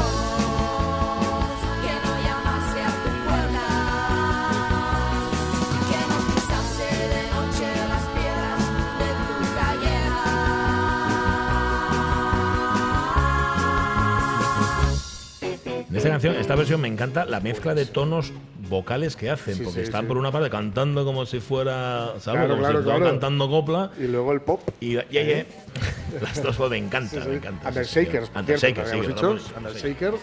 [16.00, 18.34] esta canción, esta versión me encanta la mezcla de tonos
[18.70, 20.08] vocales que hacen, Sí, porque sí, están sí.
[20.08, 22.40] por una parte cantando como si fuera, ¿sabes?
[22.42, 23.06] Claro, como claro, si claro.
[23.06, 23.92] cantando copla.
[24.00, 24.62] Y luego el pop.
[24.80, 25.46] Y ye, ye.
[26.22, 27.30] las dos me encanta, Sí, sí.
[27.30, 27.70] me encanta.
[27.70, 30.20] Undershakers, por cierto, que Undershakers, sí, Undershakers.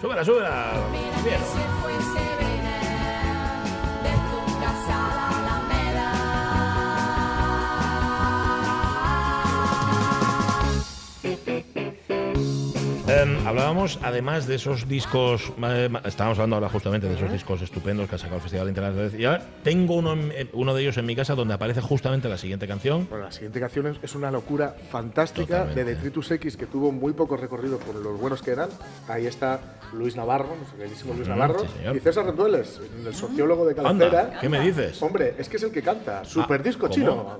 [0.00, 0.72] Súbela, súbela.
[1.24, 2.33] Bien.
[13.24, 18.06] Em, hablábamos, además de esos discos, eh, estábamos hablando ahora justamente de esos discos estupendos
[18.08, 19.42] que ha sacado el Festival Internacional.
[19.62, 23.06] Tengo uno, en- uno de ellos en mi casa donde aparece justamente la siguiente canción.
[23.08, 25.84] Bueno, la siguiente canción es- una locura fantástica Totalmente.
[25.84, 28.68] de Detritus X que tuvo muy poco recorrido por los buenos que eran.
[29.08, 29.60] Ahí está
[29.94, 34.40] Luis Navarro, nuestro queridísimo Luis Navarro, sí, y César Rendueles, el sociólogo de Anda, cabecera.
[34.40, 35.02] ¿qué me dices?
[35.02, 36.24] Hombre, es que es el que canta.
[36.24, 36.94] Super disco ¿cómo?
[36.94, 37.38] chino.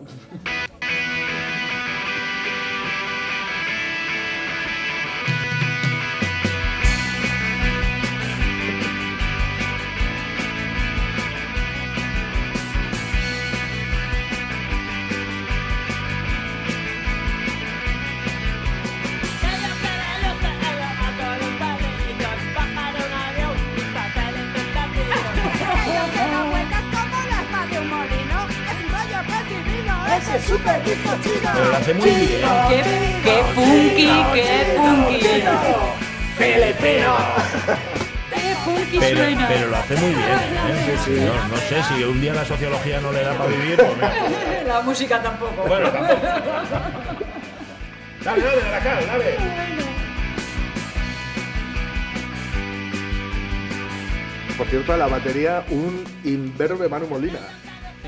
[31.84, 32.40] Hace muy bien.
[32.68, 32.82] ¡Qué,
[33.24, 35.24] qué funky, qué funky!
[36.38, 37.14] ¡Filipino!
[38.30, 39.48] ¡Qué funky Pero, suena!
[39.48, 40.22] pero lo hace muy bien.
[40.30, 41.26] ¿eh?
[41.26, 43.76] No, no sé si un día la sociología no le da para vivir.
[43.76, 44.14] pues mira.
[44.66, 45.62] La música tampoco.
[45.68, 46.20] Bueno, tampoco.
[48.24, 49.36] Dale, dale, Dracal, dale.
[54.56, 57.38] Por cierto, a la batería un imberbe Manu Molina.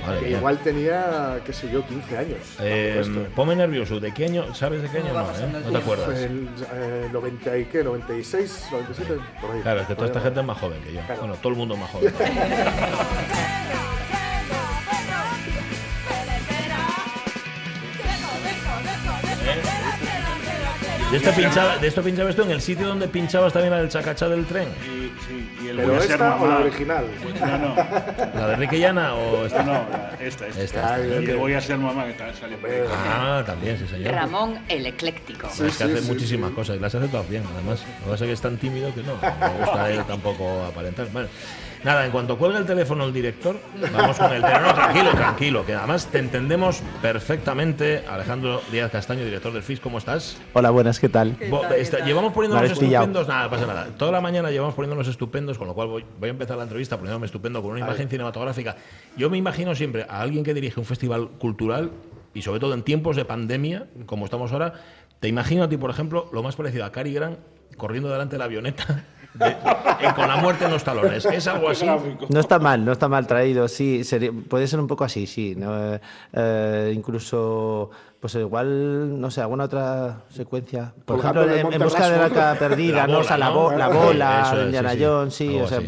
[0.07, 0.39] Madre que mía.
[0.39, 2.39] igual tenía, qué sé yo, 15 años.
[2.61, 4.01] Eh, ponme nervioso.
[4.01, 4.55] ¿De qué año?
[4.55, 5.13] ¿Sabes de qué año?
[5.13, 5.63] No, ¿eh?
[5.65, 6.09] no te acuerdas.
[6.21, 9.61] El, eh, 90 y qué, 96, 97, por ahí.
[9.63, 11.01] Claro, es que toda esta gente es más joven que yo.
[11.07, 11.21] Claro.
[11.21, 12.15] Bueno, todo el mundo es más joven.
[21.17, 23.89] De esto, pinchaba, de esto pinchaba esto en el sitio donde pinchabas también la del
[23.89, 24.69] chacachá del tren.
[24.85, 26.55] Y, sí, y el ¿Pero voy a ser esta o mamá.
[26.55, 27.07] la original?
[27.41, 27.75] No, no,
[28.35, 29.63] ¿La de Enrique Llana o esta?
[29.63, 30.63] no, la- esta, esta.
[30.63, 32.57] Esta, Ay, Y voy a ser mamá que tal, ahí.
[32.93, 34.13] Ah, también, sí, señor.
[34.15, 35.47] Ramón el ecléctico.
[35.49, 36.55] es que sí, hace sí, muchísimas sí.
[36.57, 37.81] cosas y las hace todas bien, además.
[38.01, 39.15] Lo que pasa es que es tan tímido que no.
[39.15, 41.07] No le gusta él tampoco aparentar.
[41.13, 41.29] Bueno,
[41.87, 43.57] nada, en cuanto cuelga el teléfono el director,
[43.93, 44.67] vamos con el teléfono.
[44.67, 48.05] No, tranquilo, tranquilo, que además te entendemos perfectamente.
[48.09, 50.37] Alejandro Díaz Castaño, director del FIS, ¿cómo estás?
[50.53, 51.37] Hola, buenas, ¿qué tal?
[51.77, 53.87] Esta- llevamos poniéndonos estupendos, nada, pasa nada.
[53.97, 56.97] Toda la mañana llevamos poniéndonos estupendos, con lo cual voy, voy a empezar la entrevista
[56.97, 58.77] poniéndome estupendo con una imagen cinematográfica.
[59.17, 61.93] Yo me imagino siempre a alguien que dirige un festival cultural
[62.35, 64.75] y sobre todo en tiempos de pandemia, como estamos ahora,
[65.21, 67.39] te imagino a ti, por ejemplo, lo más parecido a Cary Grant
[67.77, 69.05] corriendo delante de la avioneta
[69.39, 69.57] de-
[70.15, 71.25] con la muerte en los talones.
[71.25, 71.87] ¿Es algo así?
[72.29, 75.55] No está mal, no está mal traído, sí, sería- puede ser un poco así, sí.
[75.57, 75.95] ¿no?
[75.95, 76.01] Eh,
[76.33, 80.93] eh, incluso, pues igual, no sé, alguna otra secuencia.
[81.05, 83.19] Por ejemplo, en, busca de la arca perdida, La ¿no?
[83.21, 85.05] O sea, la, bo- bola, la bola Eso de es, Indiana sí, sí.
[85.05, 85.81] Jones, sí, o sea,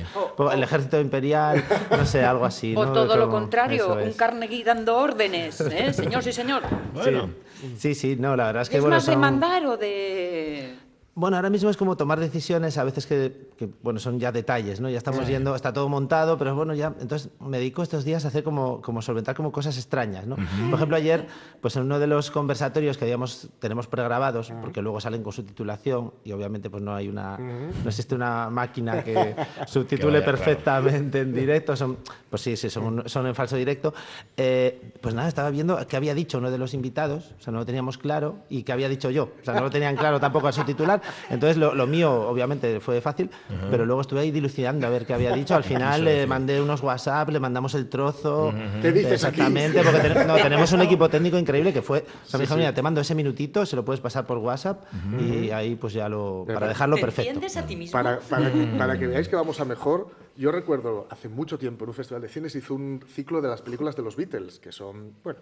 [0.52, 2.74] el ejército imperial, no sé, algo así.
[2.76, 4.12] O todo lo contrario, eso un.
[4.14, 5.92] Carnegie dando órdenes, ¿eh?
[5.92, 6.62] Señor, sí, señor.
[6.94, 7.30] Bueno,
[7.76, 10.76] Sí, sí, no, la verdad es que ¿Es bueno, más de mandar o de...?
[11.18, 14.80] Bueno, ahora mismo es como tomar decisiones a veces que, que, bueno, son ya detalles,
[14.80, 14.88] ¿no?
[14.88, 18.28] Ya estamos yendo, está todo montado, pero bueno, ya, entonces me dedico estos días a
[18.28, 20.36] hacer como, como solventar como cosas extrañas, ¿no?
[20.36, 21.26] Por ejemplo, ayer,
[21.60, 26.12] pues en uno de los conversatorios que habíamos, tenemos pregrabados, porque luego salen con subtitulación
[26.22, 29.34] y obviamente pues no hay una, no existe una máquina que
[29.66, 30.38] subtitule vaya, claro.
[30.38, 31.98] perfectamente en directo, son,
[32.30, 33.92] pues sí, sí, son, son en falso directo.
[34.36, 37.58] Eh, pues nada, estaba viendo qué había dicho uno de los invitados, o sea, no
[37.58, 40.46] lo teníamos claro, y qué había dicho yo, o sea, no lo tenían claro tampoco
[40.46, 41.07] al subtitular.
[41.30, 43.30] Entonces, lo, lo mío, obviamente, fue fácil,
[43.70, 45.54] pero luego estuve ahí dilucidando a ver qué había dicho.
[45.54, 48.52] Al final le mandé unos WhatsApp, le mandamos el trozo.
[48.82, 49.40] ¿Qué dices aquí?
[49.40, 52.04] Exactamente, porque ten- no, tenemos un equipo técnico increíble que fue.
[52.24, 52.60] O sea, me dijo, sí.
[52.60, 54.82] mira, te mando ese minutito, se lo puedes pasar por WhatsApp
[55.20, 56.44] y ahí, pues ya lo.
[56.52, 57.30] para dejarlo ¿Te perfecto.
[57.30, 57.92] entiendes a ti mismo?
[57.92, 61.84] Para, para, que, para que veáis que vamos a mejor, yo recuerdo hace mucho tiempo
[61.84, 64.58] en un festival de cine se hizo un ciclo de las películas de los Beatles,
[64.58, 65.40] que son, bueno,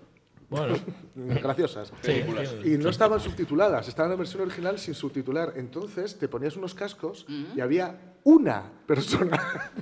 [0.49, 0.75] bueno.
[1.15, 1.93] graciosas.
[2.03, 2.55] Películas.
[2.65, 5.53] Y no estaban subtituladas, estaban en la versión original sin subtitular.
[5.57, 9.41] Entonces te ponías unos cascos y había una persona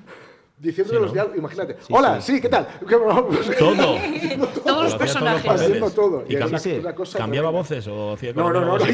[0.59, 1.39] diciendo los diálogos.
[1.39, 2.67] Imagínate, hola, sí, ¿qué tal?
[3.59, 3.97] Todo.
[4.65, 5.51] Todos los personajes.
[5.51, 6.25] Haciendo todo.
[6.29, 7.69] ¿Y Y era cambi- una- una cosa cambiaba tremenda.
[7.69, 8.85] voces o hacía No, no, no, no.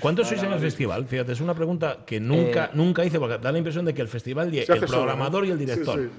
[0.00, 1.06] ¿Cuántos sois en el festival?
[1.06, 4.08] Fíjate, es una pregunta que nunca, nunca hice, porque da la impresión de que el
[4.08, 4.86] festival, el hace solo, ¿no?
[4.88, 6.10] programador y el Sí, director.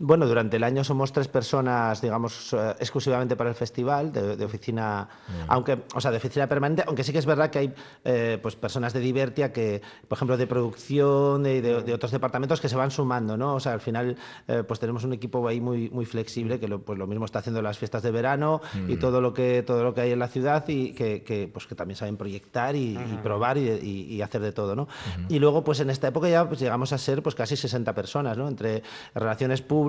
[0.00, 4.44] Bueno, durante el año somos tres personas, digamos, eh, exclusivamente para el festival, de, de
[4.44, 5.08] oficina,
[5.48, 8.54] aunque, o sea, de oficina permanente, aunque sí que es verdad que hay eh, pues
[8.54, 12.76] personas de Divertia que, por ejemplo, de producción y de, de otros departamentos que se
[12.76, 13.54] van sumando, ¿no?
[13.56, 16.80] O sea, al final, eh, pues tenemos un equipo ahí muy, muy flexible que lo,
[16.82, 19.94] pues lo mismo está haciendo las fiestas de verano y todo lo que todo lo
[19.94, 23.18] que hay en la ciudad y que, que, pues que también saben proyectar y, y
[23.22, 24.86] probar y, y- y hacer de todo, ¿no?
[25.28, 28.38] Y luego, pues en esta época ya pues, llegamos a ser pues casi 60 personas,
[28.38, 28.46] ¿no?
[28.48, 28.82] Entre
[29.14, 29.87] relaciones públicas,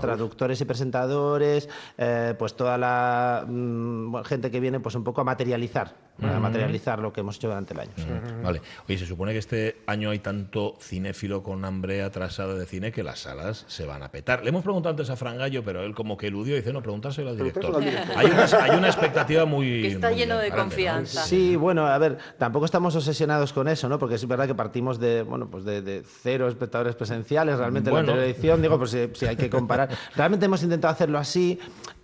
[0.00, 5.24] traductores y presentadores, eh, pues toda la mm, gente que viene pues un poco a
[5.24, 7.92] materializar, a materializar lo que hemos hecho durante el año.
[7.96, 8.04] sí.
[8.42, 8.60] Vale.
[8.88, 13.02] Oye, se supone que este año hay tanto cinéfilo con hambre atrasada de cine que
[13.02, 14.42] las salas se van a petar.
[14.42, 16.82] Le hemos preguntado antes a Fran Gallo, pero él como que eludió y dice, no,
[16.82, 17.76] preguntárselo al director.
[17.76, 18.16] Al director.
[18.16, 19.82] Hay una, hay una expectativa muy...
[19.82, 21.22] Que está muy lleno de confianza.
[21.22, 23.98] Sí, bueno, a ver, tampoco estamos obsesionados con eso, ¿no?
[23.98, 28.00] Porque es verdad que partimos de, bueno, pues de, de cero espectadores presenciales, realmente Bueno.
[28.00, 29.88] en la anterior edición, digo, pues si, si hay que comparar.
[30.16, 31.58] Realmente hemos intentado hacerlo así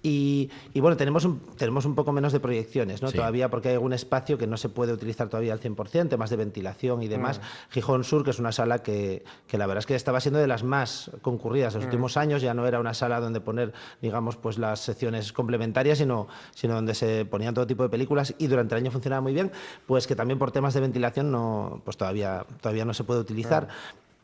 [0.05, 3.09] y, y, bueno, tenemos un, tenemos un poco menos de proyecciones, ¿no?
[3.09, 3.17] Sí.
[3.17, 6.37] Todavía porque hay algún espacio que no se puede utilizar todavía al 100%, temas de
[6.37, 7.41] ventilación y demás.
[7.71, 10.47] Gijón Sur, que es una sala que, que la verdad es que estaba siendo de
[10.47, 14.37] las más concurridas en los últimos años, ya no era una sala donde poner, digamos,
[14.37, 18.75] pues las secciones complementarias, sino, sino donde se ponían todo tipo de películas y durante
[18.75, 19.53] el año funcionaba muy bien,
[19.87, 23.69] pues que también por temas de ventilación no, pues todavía, todavía no se puede utilizar.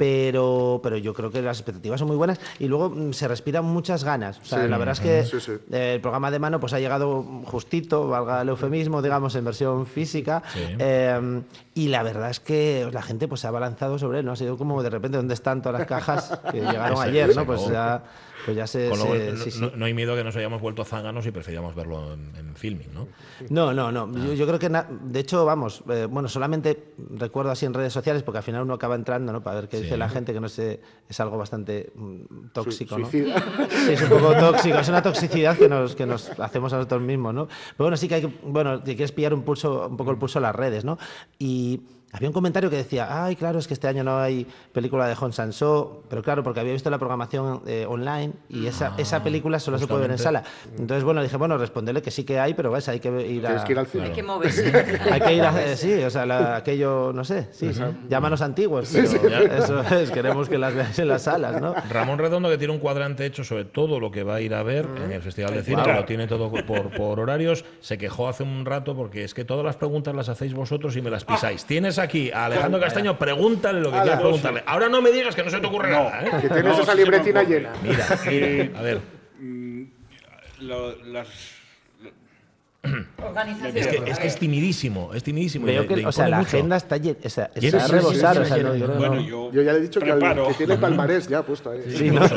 [0.00, 3.66] Pero, pero yo creo que las expectativas son muy buenas y luego mm, se respiran
[3.66, 4.38] muchas ganas.
[4.38, 4.68] O sea, Sí.
[4.68, 5.52] la verdad es que Sí, sí.
[5.70, 10.42] el programa de mano pues ha llegado justito, valga el eufemismo, digamos, en versión física.
[10.56, 11.42] Eh,
[11.74, 14.32] y la verdad es que la gente pues se ha balanzado sobre él, ¿no?
[14.32, 17.44] Ha sido como de repente, ¿dónde están todas las cajas que llegaron ayer, no?
[17.44, 18.02] Pues ya,
[18.44, 18.88] pues ya se...
[18.88, 19.60] Con lo se- cual, sí, no, sí.
[19.60, 22.92] no- no hay miedo que nos hayamos vuelto zánganos y preferíamos verlo en, en filming,
[22.94, 23.08] ¿no?
[23.50, 24.12] No, no, no.
[24.26, 27.92] Yo, yo creo que, na- de hecho, vamos, eh, bueno, solamente recuerdo así en redes
[27.92, 29.42] sociales, porque al final uno acaba entrando, ¿no?
[29.42, 29.82] Para ver qué Sí.
[29.84, 33.10] dice la gente, que no sé, es algo bastante mm, tóxico, ¿no?
[33.10, 33.24] Sí,
[33.90, 37.34] es un poco tóxico, es una toxicidad que nos, que nos hacemos a nosotros mismos,
[37.34, 37.46] ¿no?
[37.46, 40.18] Pero bueno, sí que hay que, bueno, te quieres pillar un pulso, un poco el
[40.18, 40.98] pulso a las redes, ¿no?
[41.38, 41.80] Y
[42.12, 45.14] había un comentario que decía, ay, claro, es que este año no hay película de
[45.14, 49.58] Hong Sanso, pero claro, porque había visto la programación eh, online y esa, esa película
[49.60, 50.42] solo se puede ver en sala.
[50.78, 53.48] Entonces, bueno, dije, bueno, responderle que sí que hay, pero ves, hay que ir a...
[53.50, 54.04] Tienes que ir al cine.
[54.06, 54.72] Hay que moverse.
[55.10, 57.70] Hay que ir a, eh, sí, o sea, la- aquello, no sé, sí,
[58.08, 61.74] llámanos antiguos, pero eso es, queremos que las veáis en las salas, ¿no?
[61.90, 64.62] Ramón Redondo, que tiene un cuadrante hecho sobre todo lo que va a ir a
[64.62, 68.42] ver en el Festival de Cine, lo tiene todo por, por horarios, se quejó hace
[68.42, 71.64] un rato porque es que todas las preguntas las hacéis vosotros y me las pisáis.
[71.64, 74.62] Tienes aquí a Alejandro Castaño, pregúntale lo que quieras preguntarle.
[74.66, 76.30] Ahora no me digas que no se te ocurre nada, ¿eh?
[76.42, 77.72] Que tienes No, esa libretina llena.
[77.82, 79.00] Mira, mira, a ver.
[80.60, 81.28] Lo- las,
[83.22, 83.76] Organización.
[83.76, 85.66] Es que, es que es timidísimo, es timidísimo.
[85.68, 86.56] y Veo le- que, le o sea, la mucho.
[86.56, 88.80] agenda está, o sea, está sí, a sí, rebosar, sí, o sea, sí, no, sí.
[88.80, 89.20] yo bueno, no.
[89.20, 90.48] yo, Yo ya le he dicho que, al- preparo.
[90.48, 91.82] que tiene palmarés ya puesto ahí.
[91.94, 92.20] Sí, ¿no?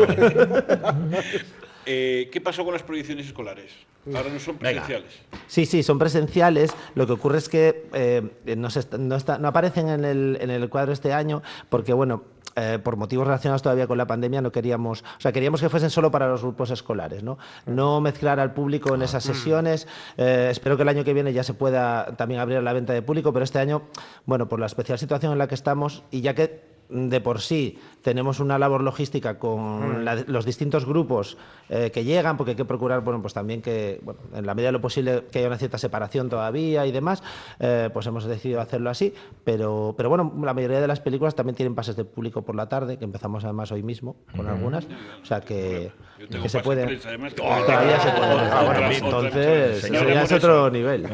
[1.85, 3.71] Eh, ¿Qué pasó con las proyecciones escolares?
[4.07, 4.81] Ahora no son Venga.
[4.81, 5.11] presenciales.
[5.47, 6.71] Sí, sí, son presenciales.
[6.95, 8.21] Lo que ocurre es que eh,
[8.57, 8.67] no,
[8.99, 12.23] no está- no aparecen en el, en el cuadro este año porque, bueno,
[12.55, 15.89] eh, por motivos relacionados todavía con la pandemia no queríamos, o sea, queríamos que fuesen
[15.89, 17.39] solo para los grupos escolares, ¿no?
[17.65, 19.87] No mezclar al público en esas sesiones.
[20.17, 22.93] Eh, espero que el año que viene ya se pueda también abrir a la venta
[22.93, 23.83] de público, pero este año,
[24.25, 27.41] bueno, por la especial situación en la que estamos y ya que mm, de por
[27.41, 31.37] sí tenemos una labor logística con la- los distintos grupos
[31.69, 34.67] eh, que llegan, porque hay que procurar, bueno, pues también que, bueno, en la medida
[34.67, 37.23] de lo posible, que haya una cierta separación todavía y demás,
[37.59, 39.13] eh, pues hemos decidido hacerlo así.
[39.43, 42.67] Pero, pero bueno, la mayoría de las películas también tienen pases de público por la
[42.69, 44.85] tarde, que empezamos además hoy mismo con algunas,
[45.21, 46.85] o sea que, Yo tengo que se pase puede.
[46.85, 48.33] prensa, además, que- Todavía se puede.
[48.33, 48.97] Otra- Ah, bueno, otra- otra-
[49.29, 51.07] entonces, señor ya es otro nivel.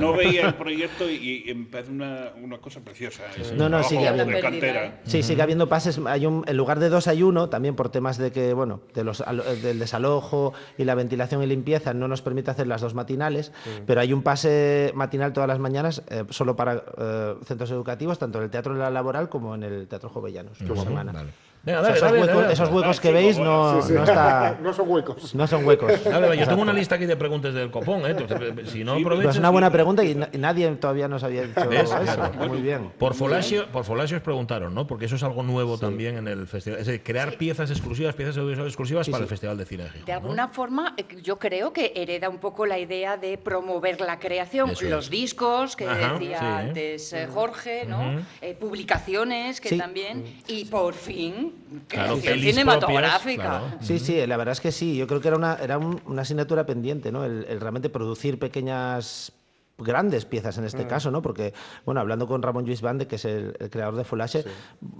[0.00, 3.22] No veía el proyecto y, parece una, una cosa preciosa.
[3.56, 4.40] No, no, de habiendo.
[4.40, 5.00] cantera.
[5.04, 6.00] Sí, sigue habiendo pases.
[6.06, 9.04] Hay un, en lugar de dos hay uno, también por temas de que, bueno, de
[9.04, 12.94] los, alo- del desalojo y la ventilación y limpieza no nos permite hacer las dos
[12.94, 13.52] matinales,
[13.86, 18.38] pero hay un pase matinal todas las mañanas eh, solo para eh, centros educativos, tanto
[18.38, 20.58] en el Teatro de la Laboral como en el Teatro Jovellanos.
[20.58, 21.12] por semana.
[21.12, 21.30] Vale.
[21.64, 22.52] Venga, O sea, dale, esos, dale, huecos, dale.
[22.54, 23.94] esos huecos que Ah, veis no, Sí, sí.
[23.94, 25.34] no está- No son huecos.
[25.34, 26.04] no son huecos.
[26.04, 28.16] Dale, yo tengo una lista aquí de preguntas del copón, ¿eh?
[28.18, 29.34] Entonces, si no aprovechas...
[29.34, 31.96] es una buena pregunta y, na- y nadie todavía nos había dicho eso.
[32.02, 32.32] Claro.
[32.48, 32.90] Muy bien.
[32.98, 34.86] Por Folasio, por Folasio os preguntaron, ¿no?
[34.88, 36.80] Porque eso es algo nuevo también en el festival.
[36.80, 40.06] Es decir, crear piezas exclusivas, piezas audiovisuales exclusivas para el Festival de Cine de Gijón.
[40.06, 40.18] De ¿no?
[40.18, 44.70] alguna forma, eh, yo creo que hereda un poco la idea de promover la creación,
[44.70, 44.90] Eso es.
[44.90, 46.48] los discos que Ajá, decía sí, ¿eh?
[46.48, 48.20] antes eh, Jorge, ¿no?
[48.40, 49.78] Eh, publicaciones que Sí.
[49.78, 51.51] también y por fin
[51.88, 53.42] Claro, cinematográfica.
[53.42, 53.76] propias, claro.
[53.80, 54.96] Sí, sí, la verdad es que sí.
[54.96, 57.24] Yo creo que era una, era un- una asignatura pendiente, ¿no?
[57.24, 59.32] El, el realmente producir pequeñas
[59.78, 61.22] grandes piezas en este caso, ¿no?
[61.22, 61.54] Porque,
[61.86, 64.44] bueno, hablando con Ramón Lluís Bande, que es el, el creador de Folache,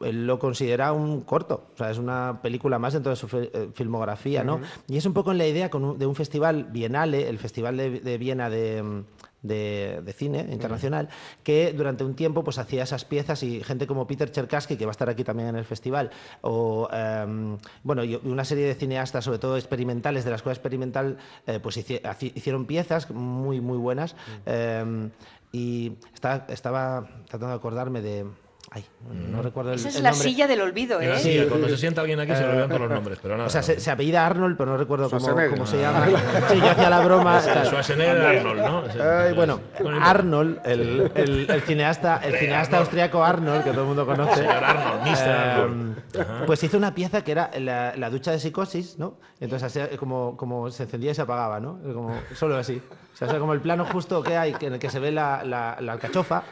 [0.02, 3.50] él lo considera un corto, o sea, es una película más dentro de su fi-
[3.52, 4.60] eh, filmografía, ¿no?
[4.88, 7.76] Y es un poco en la idea con un- de un festival bienale, el Festival
[7.76, 9.02] de, de Viena de...
[9.42, 11.08] de, de cine internacional,
[11.42, 14.90] que durante un tiempo pues hacía esas piezas y gente como Peter Cherkassky, que va
[14.90, 16.10] a estar aquí también en el festival,
[16.42, 21.18] o em, bueno, y una serie de cineastas, sobre todo experimentales, de la escuela experimental,
[21.46, 22.00] eh, pues hici-
[22.34, 24.14] hicieron piezas muy, muy buenas.
[24.46, 25.10] em,
[25.54, 28.26] y estaba tratando de acordarme de...
[28.74, 28.86] Ay,
[29.30, 30.28] no, recuerdo el, Esa es el la nombre.
[30.30, 31.18] silla del olvido, ¿eh?
[31.18, 31.44] Sí.
[31.46, 33.46] cuando se sienta alguien aquí se le olvidan todos los nombres, pero nada.
[33.46, 36.06] O sea, se, se apellida Arnold, pero no recuerdo cómo, cómo se llama.
[36.48, 37.38] Sí, yo hacía la broma.
[37.66, 38.82] Schwarzenegger Arnold, ¿no?
[39.04, 39.60] Ay, bueno,
[40.00, 44.64] Arnold, el, el- el cineasta, el cineasta austriaco Arnold, que todo el mundo conoce, Señor
[44.64, 45.28] Arnold, Mr.
[45.28, 46.46] eh, Arnold.
[46.46, 49.18] pues hizo una pieza que era la, la ducha de psicosis, ¿no?
[49.38, 51.78] Entonces así, como, como se encendía y se apagaba, ¿no?
[51.92, 52.80] Como, solo así.
[53.12, 55.12] O sea, o sea, como el plano justo que hay, en el que se ve
[55.12, 56.42] la, la, la alcachofa,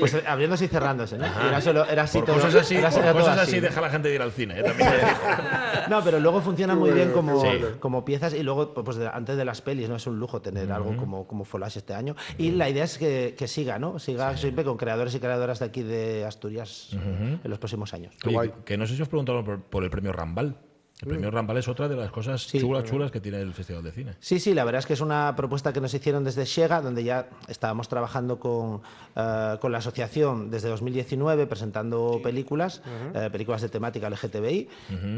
[0.00, 1.26] pues eh, abriéndose y cerrándose, ¿no?
[1.26, 2.36] Y era, solo, era así Por todo.
[2.36, 3.50] cosas así, era- por era todo cosas así.
[3.52, 4.58] así deja a la gente de ir al cine.
[4.60, 4.62] ¿eh?
[4.62, 4.90] También.
[5.88, 7.48] No, pero luego funciona muy bien como, Sí.
[7.78, 9.96] como piezas y luego, pues de- antes de las pelis, ¿no?
[9.96, 12.16] Es un lujo tener algo como, como Folash este año.
[12.38, 13.98] Y la idea es que, que siga, ¿no?
[14.00, 18.14] Siga siempre con creadores y creadoras de aquí de Asturias en los próximos años.
[18.26, 20.56] Oye, que no sé si os preguntaron por, por el premio Rambal.
[21.02, 22.58] El premio Rambal es otra de las cosas Sí.
[22.58, 24.14] chulas, chulas que tiene el Festival de Cine.
[24.18, 27.04] Sí, sí, la verdad es que es una propuesta que nos hicieron desde Shega, donde
[27.04, 28.80] ya estábamos trabajando con,
[29.14, 32.80] eh, con la asociación desde 2019 presentando películas,
[33.14, 34.68] eh, películas de temática LGTBI.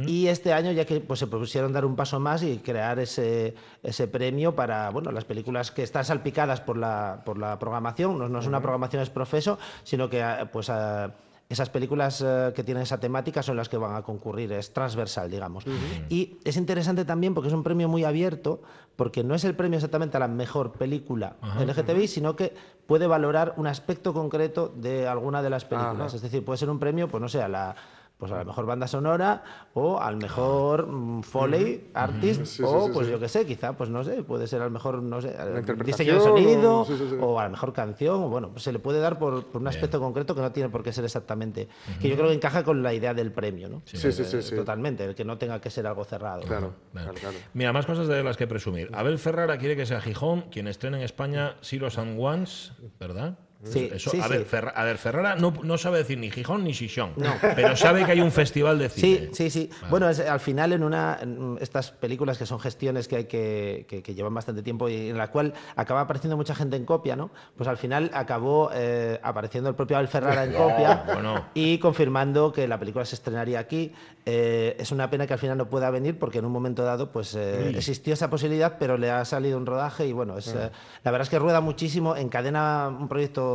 [0.06, 3.54] Y este año ya que pues, se propusieron dar un paso más y crear ese,
[3.84, 8.18] ese premio para bueno, las películas que están salpicadas por la, por la programación.
[8.18, 11.08] No, no es una programación es profeso, sino que eh, pues, eh,
[11.48, 15.30] esas películas eh, que tienen esa temática son las que van a concurrir, es transversal,
[15.30, 15.64] digamos.
[16.10, 18.60] Y es interesante también porque es un premio muy abierto,
[18.96, 22.54] porque no es el premio exactamente a la mejor película LGTBI, sino que
[22.86, 26.08] puede valorar un aspecto concreto de alguna de las películas.
[26.08, 26.16] Ajá.
[26.16, 27.74] Es decir, puede ser un premio, pues no sé, a la
[28.18, 29.42] pues a la mejor banda sonora
[29.74, 33.12] o al mejor mm, Foley artist Sí, sí, o sí, pues sí.
[33.12, 35.36] yo qué sé, quizá pues no sé, puede ser al mejor no sé,
[35.84, 37.16] diseño de sonido o- sí, sí, sí.
[37.20, 40.00] o a la mejor canción, bueno, pues se le puede dar por, por un aspecto
[40.00, 41.68] concreto que no tiene por qué ser exactamente,
[42.00, 43.82] que yo creo que encaja con la idea del premio, ¿no?
[43.84, 44.56] Sí, sí, sí, Eh, sí.
[44.56, 46.42] Totalmente, el que no tenga que ser algo cerrado.
[46.42, 47.12] Claro, claro.
[47.54, 48.90] Mira, más cosas de las que presumir.
[48.94, 53.38] Abel Ferrara quiere que sea Gijón quien estrene en España Silos and Ones, ¿verdad?
[53.64, 54.44] Sí, Eso, sí, a, ver, sí.
[54.44, 57.10] Ferra- a ver, Ferrara no, no sabe decir ni Gijón ni Xixón,
[57.56, 59.18] pero sabe que hay un festival de cine.
[59.18, 59.70] Sí, sí, sí.
[59.90, 63.84] Bueno, es- al final en una en estas películas que son gestiones que hay que,
[63.88, 67.16] que, que llevan bastante tiempo y en la cual acaba apareciendo mucha gente en copia,
[67.16, 67.30] ¿no?
[67.56, 71.46] Pues al final acabó eh, apareciendo el propio Abel Ferrara en copia bueno.
[71.54, 73.92] y confirmando que la película se estrenaría aquí.
[74.24, 77.10] Eh, es una pena que al final no pueda venir porque en un momento dado
[77.10, 80.70] pues eh, existió esa posibilidad, pero le ha salido un rodaje y bueno, es, eh,
[81.02, 83.47] la verdad es que rueda muchísimo, encadena un proyecto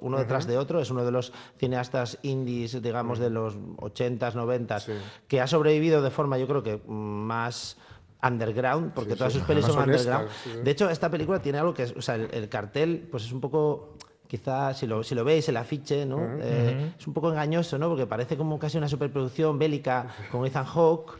[0.00, 4.86] uno detrás de otro, es uno de los cineastas indies, digamos, de los 80s, 90s,
[5.26, 7.76] que ha sobrevivido de forma yo creo que más
[8.22, 9.38] underground, porque Sí, todas sí.
[9.38, 10.28] sus pelis son underground.
[10.42, 10.58] sí, sí.
[10.62, 13.32] De hecho, esta película tiene algo que es, o sea, el, el cartel, pues es
[13.32, 13.94] un poco,
[14.26, 16.18] quizás si lo, si lo veis, el afiche, ¿no?
[16.40, 17.88] Eh, Es un poco engañoso, ¿no?
[17.88, 21.12] Porque parece como casi una superproducción bélica con Ethan Hawke.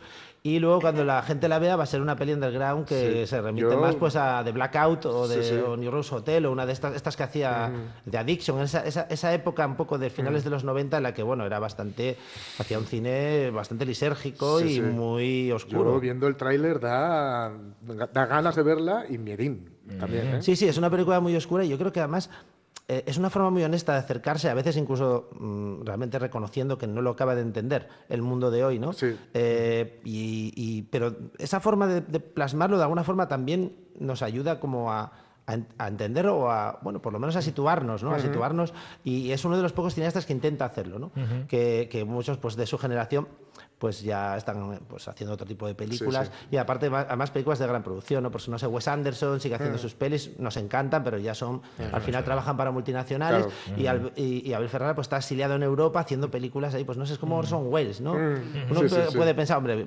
[0.43, 3.27] Y luego cuando la gente la vea va a ser una peli underground que Sí.
[3.27, 5.57] se remite Yo- más pues a The Blackout o de Sí, sí.
[5.57, 7.71] o New Rose Hotel o una de estas, estas que hacía
[8.05, 11.13] de Addiction, esa, esa, esa época un poco de finales de los 90 en la
[11.13, 12.17] que bueno era bastante,
[12.59, 15.99] hacía un cine bastante lisérgico y muy Yo oscuro.
[15.99, 17.53] viendo el tráiler da,
[18.13, 19.69] da ganas de verla y miedín
[19.99, 20.37] también.
[20.37, 20.43] ¿eh?
[20.43, 22.31] Sí, sí, es una película muy oscura y yo creo que además
[22.89, 26.87] eh, es una forma muy honesta de acercarse, a veces incluso mm, realmente reconociendo que
[26.87, 28.93] no lo acaba de entender el mundo de hoy, ¿no?
[28.95, 29.15] Sí.
[29.35, 34.59] Eh, y, y- pero esa forma de, de plasmarlo de alguna forma también nos ayuda
[34.59, 35.13] como a,
[35.47, 38.11] a en- a entender o a, bueno, por lo menos a situarnos, ¿no?
[38.11, 38.73] A situarnos
[39.05, 41.11] y es uno de los pocos cineastas que intenta hacerlo, ¿no?
[41.47, 43.29] que, que muchos pues de su generación
[43.79, 46.49] pues ya están pues haciendo otro tipo de películas sí.
[46.53, 48.31] y aparte además películas de gran producción, ¿no?
[48.31, 51.63] Pues no sé, Wes Anderson sigue haciendo sus pelis, nos encantan, pero ya son,
[51.93, 53.81] al final trabajan para multinacionales Claro.
[53.81, 56.99] y, Al- y, y Abel Ferrara pues está exiliado en Europa haciendo películas ahí, pues
[56.99, 58.15] no sé, es como Orson Welles, ¿no?
[58.15, 59.87] Uno Sí, puede, pensar, hombre,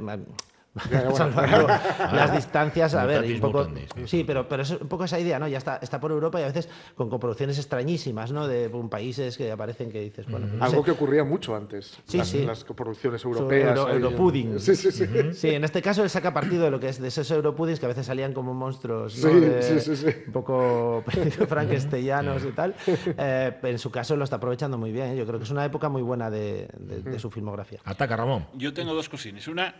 [0.89, 1.15] bueno.
[1.15, 3.67] salvando las distancias, a ver, un poco,
[4.05, 4.23] sí.
[4.25, 5.47] pero, pero es un poco esa idea, ¿no?
[5.47, 8.47] Ya está, está por Europa y a veces con coproducciones extrañísimas, ¿no?
[8.47, 10.85] De un países que aparecen que dices, bueno, pues no Algo sé.
[10.85, 11.97] que ocurría mucho antes.
[12.05, 12.45] Sí, las, sí.
[12.45, 13.77] las coproducciones europeas.
[13.77, 13.95] Euro- ahí.
[13.97, 14.59] Europudding.
[14.59, 15.05] Sí, sí, sí.
[15.33, 17.85] Sí, en este caso él saca partido de lo que es de esos Europuddings que
[17.85, 19.29] a veces salían como monstruos ¿no?
[19.29, 20.07] Sí, De- sí, sí, sí.
[20.27, 21.03] un poco
[21.47, 22.75] frankensteyanos y tal.
[23.17, 25.07] Eh, en su caso lo está aprovechando muy bien.
[25.11, 25.17] ¿eh?
[25.17, 27.79] Yo creo que es una época muy buena de, de- de su filmografía.
[27.83, 28.47] Ataca, Ramón.
[28.53, 29.47] Yo tengo dos cosines.
[29.47, 29.73] Una,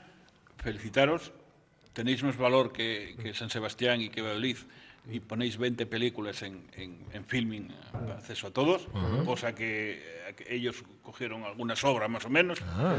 [0.62, 1.32] felicitaros.
[1.94, 4.58] Tenéis más valor que, que San Sebastián y que Valladolid
[5.10, 8.88] y ponéis 20 películas en, en, en filming para acceso a todos,
[9.26, 10.00] cosa que,
[10.30, 12.62] eh, que ellos cogieron alguna sobra más o menos.
[12.62, 12.96] No,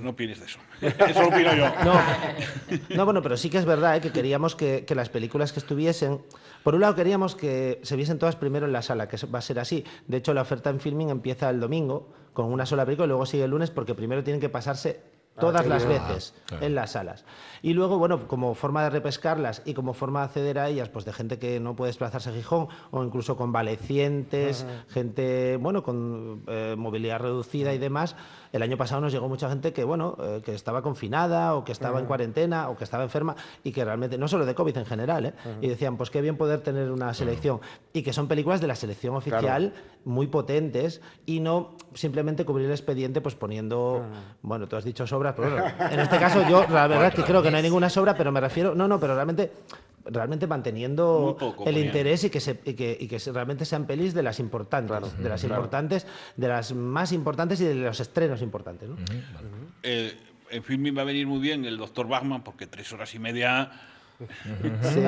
[0.00, 0.58] no opines de eso.
[0.80, 1.70] Eso lo opino yo.
[1.84, 2.00] No,
[2.96, 4.00] no, bueno, pero sí que es verdad ¿eh?
[4.00, 6.22] que queríamos que, que las películas que estuviesen.
[6.62, 9.42] Por un lado, queríamos que se viesen todas primero en la sala, que va a
[9.42, 9.84] ser así.
[10.06, 13.26] De hecho, la oferta en filming empieza el domingo con una sola película y luego
[13.26, 15.00] sigue el lunes porque primero tienen que pasarse
[15.38, 16.00] todas qué las bien.
[16.00, 16.66] veces claro.
[16.66, 17.24] en las salas.
[17.62, 21.04] Y luego, bueno, como forma de repescarlas y como forma de acceder a ellas, pues
[21.04, 26.74] de gente que no puede desplazarse a Gijón o incluso convalecientes, gente, bueno, con eh,
[26.76, 28.16] movilidad reducida y demás.
[28.52, 31.72] El año pasado nos llegó mucha gente que, bueno, eh, que estaba confinada o que
[31.72, 34.86] estaba en cuarentena o que estaba enferma y que realmente, no solo de COVID en
[34.86, 35.34] general, ¿eh?
[35.60, 37.60] y decían, pues qué bien poder tener una selección.
[37.92, 39.72] Y que son películas de la selección oficial
[40.04, 44.04] muy potentes y no simplemente cubrir el expediente pues poniendo,
[44.42, 47.22] bueno, tú has dicho sobras, pero bueno, en este caso yo la verdad es que
[47.22, 49.52] creo que no hay ninguna sobra, pero me refiero, no, no, pero realmente
[50.04, 53.86] realmente manteniendo poco, el interés y que, se, y que, y que se- realmente sean
[53.86, 56.06] pelis de las importantes, de las importantes,
[56.36, 58.88] de las más importantes y de los estrenos importantes.
[58.88, 58.96] ¿no?
[59.84, 60.16] Eh,
[60.50, 63.70] en filming va a venir muy bien el doctor Bachman porque tres horas y media
[64.92, 65.00] Sí.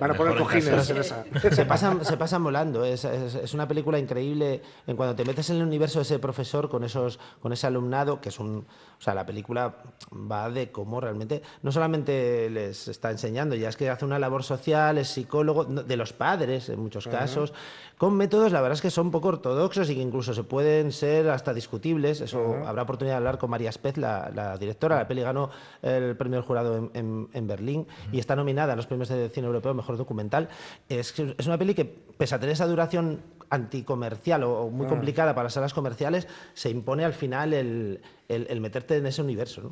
[0.00, 1.24] Van a poner cojines en esa.
[1.52, 2.84] se pasan, se pasan volando.
[2.84, 6.18] Es, es- es una película increíble en cuando te metes en el universo de ese
[6.18, 8.66] profesor con esos, con ese alumnado, que es un,
[8.98, 9.76] o sea, la película
[10.12, 14.42] va de cómo realmente no solamente les está enseñando, ya es que hace una labor
[14.42, 17.52] social, es psicólogo de los padres en muchos casos,
[17.98, 21.30] con métodos la verdad es que son poco ortodoxos y que incluso se pueden ser
[21.30, 22.20] hasta discutibles.
[22.20, 24.96] Eso habrá oportunidad de hablar con María Spez, la, la directora.
[24.96, 25.50] La peli ganó
[25.82, 29.28] el premio del jurado en, en- en Berlín y está nominada a los premios de
[29.28, 30.48] cine europeo mejor documental.
[30.88, 35.32] Es, es una peli que, pese a tener esa duración anticomercial o, o muy complicada
[35.34, 39.62] para las salas comerciales, se impone al final el, el- el meterte en ese universo.
[39.62, 39.70] ¿no?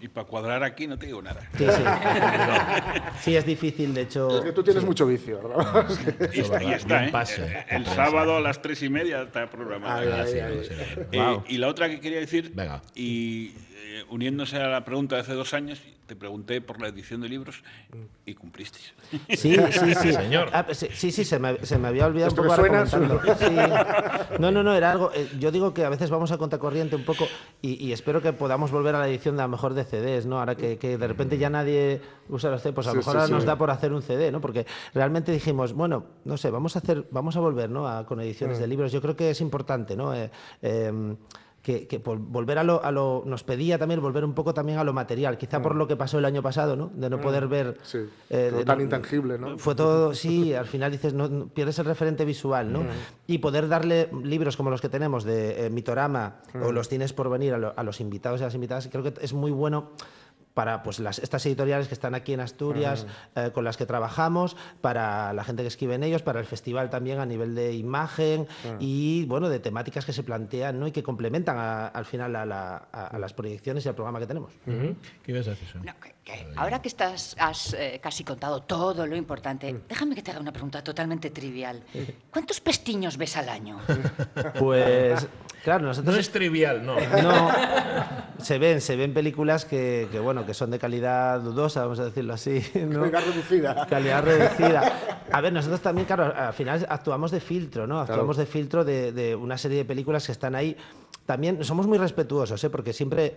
[0.00, 1.40] y para cuadrar aquí no te digo nada.
[1.56, 1.82] Sí, sí.
[3.20, 4.38] Sí, es difícil, de hecho.
[4.38, 5.86] Es que tú tienes mucho vicio, ¿verdad?
[6.32, 7.66] Y está, y está, ¿eh?
[7.68, 7.94] El prensa.
[7.94, 10.10] sábado a las tres y media está programado.
[10.14, 11.00] Ah, sí, sí, sí.
[11.12, 11.38] Eh.
[11.48, 12.80] Y la otra que quería decir, Venga.
[12.94, 13.52] y
[14.00, 17.28] eh, uniéndose a la pregunta de hace dos años, te pregunté por la edición de
[17.28, 17.62] libros
[18.26, 18.78] y cumpliste.
[19.36, 20.12] Sí, sí, sí.
[20.12, 20.48] Señor.
[20.52, 22.86] Ah, pues sí, sí, sí, se me, se me había olvidado un poco suena.
[22.86, 22.96] Sí.
[24.38, 25.10] No, no, no, era algo.
[25.14, 27.26] eh, Yo digo que a veces vamos a contracorriente un poco
[27.62, 30.26] y, y espero que podamos volver a la edición de a lo mejor de CDs,
[30.26, 30.38] ¿no?
[30.40, 33.12] Ahora que, que de repente ya nadie usa los CDs, pues a lo Sí, mejor
[33.12, 33.32] sí, ahora sí.
[33.32, 34.40] nos da por hacer un CD, ¿no?
[34.40, 37.86] Porque realmente dijimos, bueno, no sé, vamos a hacer, vamos a volver, ¿no?
[37.86, 38.60] A- con ediciones Mm.
[38.62, 38.92] de libros.
[38.92, 40.14] Yo creo que es importante, ¿no?
[40.14, 40.30] Eh,
[40.62, 41.16] em,
[41.62, 44.78] que, que por volver a lo, a lo- nos pedía también volver un poco también
[44.78, 46.90] a lo material, quizá por lo que pasó el año pasado, ¿no?
[46.94, 47.74] De no poder ver Mm.
[47.84, 47.98] Sí,
[48.30, 49.58] eh, todo de- tan no- intangible, ¿no?
[49.58, 52.80] Fue todo, sí, al final dices, no, pierdes el referente visual, ¿no?
[53.26, 57.28] Y poder darle libros como los que tenemos de eh, Mitorama o los tienes por
[57.28, 59.90] venir a, lo- a los invitados y a las invitadas, creo que es muy bueno
[60.54, 64.56] para pues, las, estas editoriales que están aquí en Asturias, eh, con las que trabajamos,
[64.80, 68.46] para la gente que escribe en ellos, para el festival también a nivel de imagen
[68.80, 70.86] y bueno, de temáticas que se plantean ¿no?
[70.86, 74.18] y que complementan a- al final a, la- a- a las proyecciones y al programa
[74.18, 74.52] que tenemos.
[75.22, 75.68] ¿Qué ibas a decir?
[75.76, 76.14] No, que-
[76.56, 80.52] ahora que estás, has eh, casi contado todo lo importante, déjame que te haga una
[80.52, 81.82] pregunta totalmente trivial.
[82.30, 83.78] ¿Cuántos pestiños ves al año?
[84.58, 85.26] Pues
[85.64, 86.96] claro, nosotros No es trivial, no.
[87.22, 87.50] No,
[88.38, 92.04] se ven, se ven películas que, que, bueno, que son de calidad dudosa, vamos a
[92.04, 92.62] decirlo así.
[92.74, 93.02] ¿no?
[93.10, 93.86] Calidad reducida.
[93.86, 94.92] Calidad reducida.
[95.32, 98.00] A ver, nosotros también, claro, al final actuamos de filtro, ¿no?
[98.00, 100.76] Actuamos de filtro de, de una serie de películas que están ahí.
[101.30, 102.70] También somos muy respetuosos, ¿eh?
[102.70, 103.36] Porque siempre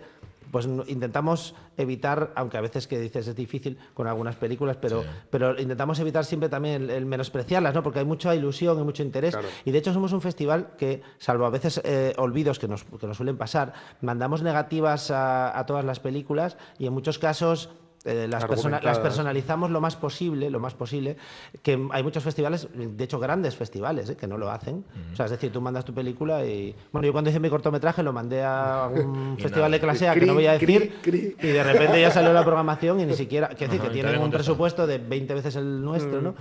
[0.50, 5.56] pues intentamos evitar, aunque a veces que dices es difícil con algunas películas, pero, pero
[5.60, 7.84] intentamos evitar siempre también el, el menospreciarlas, ¿no?
[7.84, 9.34] Porque hay mucha ilusión y mucho interés.
[9.34, 9.46] Claro.
[9.64, 13.06] Y de hecho somos un festival que, salvo a veces eh, olvidos que nos, que
[13.06, 17.70] nos suelen pasar, mandamos negativas a, a todas las películas y en muchos casos
[18.04, 21.16] eh, las, persona- las personalizamos lo más posible, lo más posible,
[21.62, 24.84] que hay muchos festivales, de hecho grandes festivales, eh, que no lo hacen.
[25.12, 26.74] O sea, es decir, tú mandas tu película y...
[26.92, 30.20] Bueno, yo cuando hice mi cortometraje lo mandé a un festival de clase A, que
[30.20, 31.36] Cri, no voy a cri, decir, cri.
[31.40, 33.48] y de repente ya salió la programación y ni siquiera...
[33.48, 36.34] Quiero decir, Ajá, que y te tienen un presupuesto de 20 veces el nuestro, ¿no?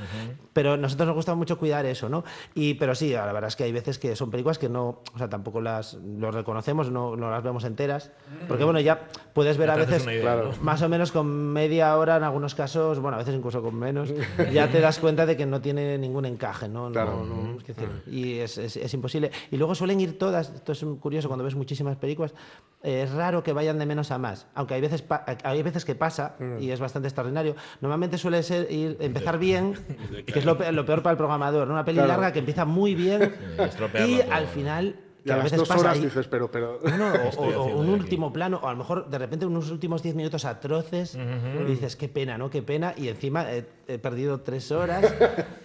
[0.53, 2.23] Pero a nosotros nos gusta mucho cuidar eso, ¿no?
[2.55, 5.17] Y, pero sí, la verdad es que hay veces que son películas que no, o
[5.17, 8.11] sea, tampoco las lo reconocemos, no, no las vemos enteras.
[8.47, 12.23] Porque bueno, ya puedes ver a veces idea, más o menos con media hora en
[12.23, 14.11] algunos casos, bueno, a veces incluso con menos,
[14.51, 16.87] ya te das cuenta de que no tiene ningún encaje, ¿no?
[16.89, 17.23] No- Claro.
[17.23, 19.31] no, es decir, y es, es- es imposible.
[19.51, 22.33] Y luego suelen ir todas, esto es curioso cuando ves muchísimas películas,
[22.81, 25.03] eh, es raro que vayan de menos a más, aunque hay veces,
[25.43, 27.55] hay veces que pasa y es bastante extraordinario.
[27.79, 29.75] Normalmente suele ser ir, empezar bien,
[30.25, 31.73] que es lo, pe- lo peor para el programador, ¿no?
[31.73, 32.07] una peli Claro.
[32.13, 33.33] larga que empieza muy bien
[34.07, 34.95] y al final...
[35.25, 36.79] Y a a las veces dos pasa horas ahí- dices, pero, pero...
[36.97, 37.93] no, o- un aquí?
[37.93, 41.95] último plano, o a lo mejor de repente unos últimos 10 minutos atroces, y dices,
[41.95, 42.49] qué pena, ¿no?
[42.49, 45.13] Qué pena, y encima eh, he perdido tres horas,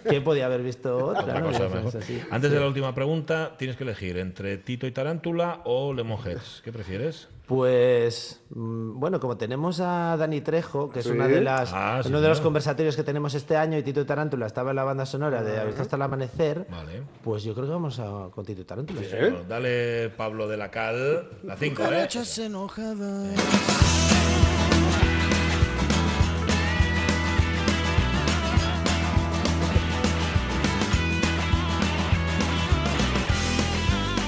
[0.09, 1.47] que podía haber visto otra, Otra ¿no?
[1.47, 2.01] cosa Y dices, mejor.
[2.01, 2.21] así.
[2.31, 6.61] Antes de la última pregunta, tienes que elegir entre Tito y Tarántula o Lemonheads.
[6.63, 7.27] ¿Qué prefieres?
[7.49, 12.09] Pues mm, bueno, como tenemos a Dani Trejo, que es una de las Ah, sí,
[12.09, 15.03] uno de los conversatorios que tenemos este año y Tito Tarántula estaba en la banda
[15.07, 17.01] sonora de Abierto hasta el amanecer, Vale.
[17.23, 19.01] pues yo creo que vamos a con Tito y Tarántula.
[19.19, 22.07] Bueno, dale, Pablo de la Cal, la 5, ¿eh?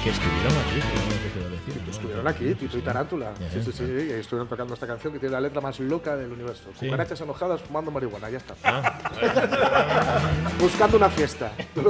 [0.03, 0.79] Que estuvieron aquí,
[2.29, 3.31] aquí, Tito y Tarántula.
[3.51, 6.31] Sí, sí, sí, y estuvieron tocando esta canción que tiene la letra más loca del
[6.31, 6.69] universo.
[6.79, 6.85] Sí.
[6.85, 8.53] Cucarachas enojadas fumando marihuana, ya está.
[8.63, 8.99] Ah,
[10.59, 11.51] Buscando una fiesta.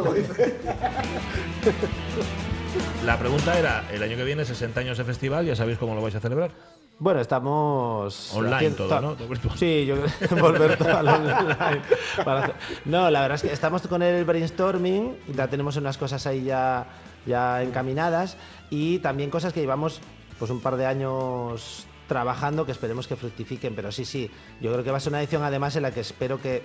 [3.05, 6.01] La pregunta era, el año que viene, 60 años de festival, ¿ya sabéis cómo lo
[6.01, 6.51] vais a celebrar?
[6.99, 9.17] Bueno, estamos Online haciendo- todo, ¿no?
[9.57, 11.81] Sí, yo creo que volver todo al online.
[12.23, 12.55] para hacer-
[12.85, 16.85] No, la verdad es que estamos con el brainstorming, ya tenemos unas cosas ahí ya,
[17.25, 18.37] ya encaminadas
[18.69, 19.99] y también cosas que llevamos
[20.41, 24.27] pues un par de años trabajando que esperemos que fructifiquen, pero sí, sí,
[24.59, 26.63] yo creo que va a ser una edición además en la que espero que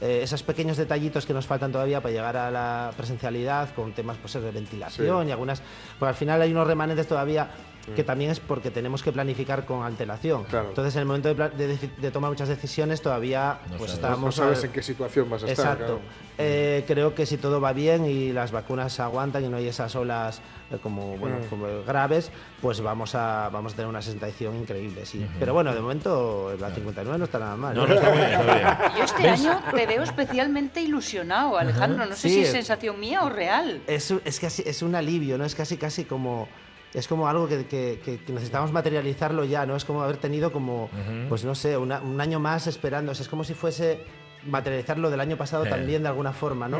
[0.00, 4.16] eh, esos pequeños detallitos que nos faltan todavía para llegar a la presencialidad con temas
[4.16, 5.60] pues, de ventilación y algunas,
[5.98, 7.50] pues al final hay unos remanentes todavía
[7.94, 10.44] que también es porque tenemos que planificar con antelación.
[10.44, 10.68] Claro.
[10.70, 13.94] Entonces, en el momento de, tomar muchas decisiones, todavía No pues sabes.
[13.94, 14.24] estábamos.
[14.26, 15.64] No sabes al- en qué situación vas a estar.
[15.72, 15.84] Exacto.
[15.98, 16.28] claro.
[16.40, 19.66] Eh, creo que si todo va bien y las vacunas se aguantan y no hay
[19.66, 21.48] esas olas eh, como, bueno, Mm.
[21.48, 22.30] como graves,
[22.62, 25.26] pues vamos a, vamos a tener una sensación increíble, sí.
[25.40, 27.74] Pero bueno, de momento la 59 no está nada mal.
[27.74, 28.68] No, no, está muy bien, está bien.
[28.98, 32.06] Yo este año te veo especialmente ilusionado, Alejandro.
[32.06, 33.80] No sé Sí, si es es- sensación mía o real.
[33.88, 35.44] Es, es casi es un alivio, ¿no?
[35.44, 36.46] Es casi casi como
[36.94, 39.76] es como algo que, que- que- que necesitamos materializarlo ya, ¿no?
[39.76, 40.88] Es como haber tenido como,
[41.28, 43.12] pues no sé, una- un año más esperando.
[43.12, 44.00] O sea, es como si fuese
[44.46, 45.68] materializarlo del año pasado Eh.
[45.68, 46.78] también de alguna forma, ¿no?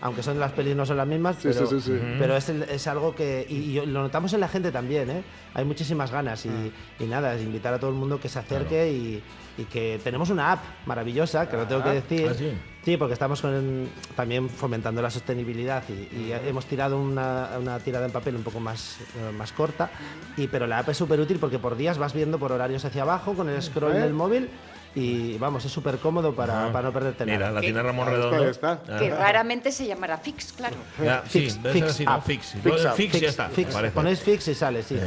[0.00, 2.00] Aunque son las pelis no son las mismas, Sí, pero, sí, sí, sí.
[2.18, 3.46] pero es, el- es algo que...
[3.48, 5.22] Y, y lo notamos en la gente también, ¿eh?
[5.54, 8.90] Hay muchísimas ganas y, y nada, es invitar a todo el mundo que se acerque
[8.90, 9.22] y,
[9.58, 12.28] y que tenemos una app maravillosa, que lo tengo que decir.
[12.30, 12.52] ¿Ah, sí?
[12.84, 18.06] Sí, porque estamos con- también fomentando la sostenibilidad y, y hemos tirado una, una tirada
[18.06, 19.90] en papel un poco más, eh, más corta,
[20.36, 23.02] y, pero la app es súper útil porque por días vas viendo por horarios hacia
[23.02, 24.48] abajo con el scroll del móvil
[24.96, 26.72] y vamos, es súper cómodo para, Ah.
[26.72, 27.52] para no perderte Mira, nada.
[27.52, 28.48] la tiene Ramón Redondo.
[28.48, 28.80] está.
[28.88, 28.96] Ah.
[28.98, 30.74] Que raramente se llamará Fix, claro.
[31.04, 32.16] Ya, sí, Fix, fix así, ¿no?
[32.16, 32.22] up.
[32.24, 32.46] Fix.
[32.62, 33.48] Fix Fix, fix, ya está.
[33.50, 34.98] Fix, ponéis fix y sale, sí.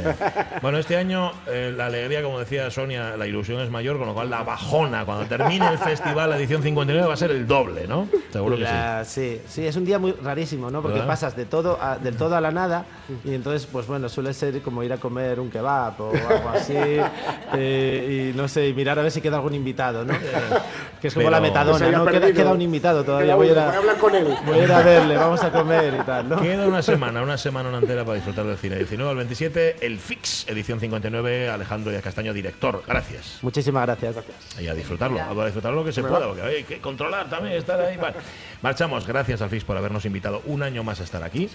[0.62, 4.14] Bueno, este año eh, la alegría, como decía Sonia, la ilusión es mayor, con lo
[4.14, 7.86] cual la bajona, cuando termine el festival, la edición 59, va a ser el doble,
[7.88, 8.08] ¿no?
[8.32, 8.72] Seguro que sí.
[9.04, 9.40] Sí.
[9.46, 10.82] sí, es un día muy rarísimo, ¿no?
[10.82, 11.08] Porque ¿Verdad?
[11.08, 12.84] pasas de todo a, del todo a la nada
[13.24, 16.74] y entonces, pues bueno, suele ser como ir a comer un kebab o algo así
[17.54, 20.14] eh, y no sé, y mirar a ver si queda algún invitado, ¿no?
[21.00, 22.06] que es como Pero- la metadona, ¿no?
[22.06, 24.34] Queda, un invitado todavía, voy a, ir uno, voy a a, hablar con él.
[24.44, 26.40] voy a ir a verle, vamos a comer y tal, ¿no?
[26.40, 28.76] Queda una semana, una semana entera para disfrutar del cine.
[28.76, 32.82] 19 al 27, el Fix, edición 59, Alejandro Díaz Castaño, director.
[32.86, 33.38] Gracias.
[33.42, 34.16] Muchísimas gracias.
[34.60, 37.80] Y a disfrutarlo, a disfrutar lo que se pueda, porque hay que controlar también, estar
[37.80, 37.96] ahí.
[37.96, 38.16] Vale.
[38.62, 41.48] Marchamos, gracias al FIX por habernos invitado un año más a estar aquí.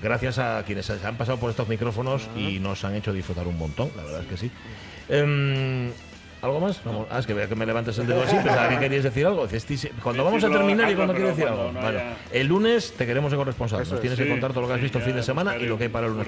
[0.00, 3.58] Gracias a quienes se han pasado por estos micrófonos y nos han hecho disfrutar un
[3.58, 4.50] montón, la verdad es que sí.
[5.08, 5.90] Em,
[6.42, 6.82] ¿Algo más?
[6.84, 7.06] Vamos.
[7.08, 9.46] Ah, es que vea que me levantes el dedo así, pensaba que querías decir algo.
[9.46, 11.70] Dices, "Ti- Cuando vamos a terminar y cuando quieres decir algo.
[11.72, 12.00] no Bueno,
[12.32, 13.78] el lunes te queremos de corresponsal.
[13.78, 14.00] Nos es.
[14.00, 15.84] tienes que contar todo lo que has visto el fin de semana y lo que
[15.84, 16.26] hay para el lunes.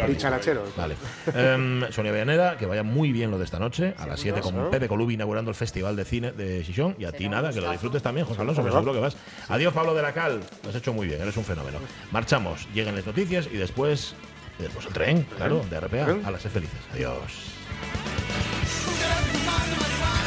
[0.76, 0.94] Vale.
[1.34, 4.70] Em, Sonia Villaneda, que vaya muy bien lo de esta noche, a las 7 con
[4.70, 6.94] Pepe Colubi inaugurando el Festival de Cine de Chichón.
[6.98, 9.16] Y a ti nada, que lo disfrutes también, José Alonso, que seguro que vas.
[9.48, 10.40] Adiós, Pablo de la Cal.
[10.62, 11.78] Lo has hecho muy bien, eres un fenómeno.
[12.12, 14.14] Marchamos, lleguen las noticias y después,
[14.60, 16.06] y después el tren, claro, de RPA.
[16.24, 16.78] A las felices.
[16.92, 17.53] Adiós.
[18.84, 20.23] Who does the money, money, money?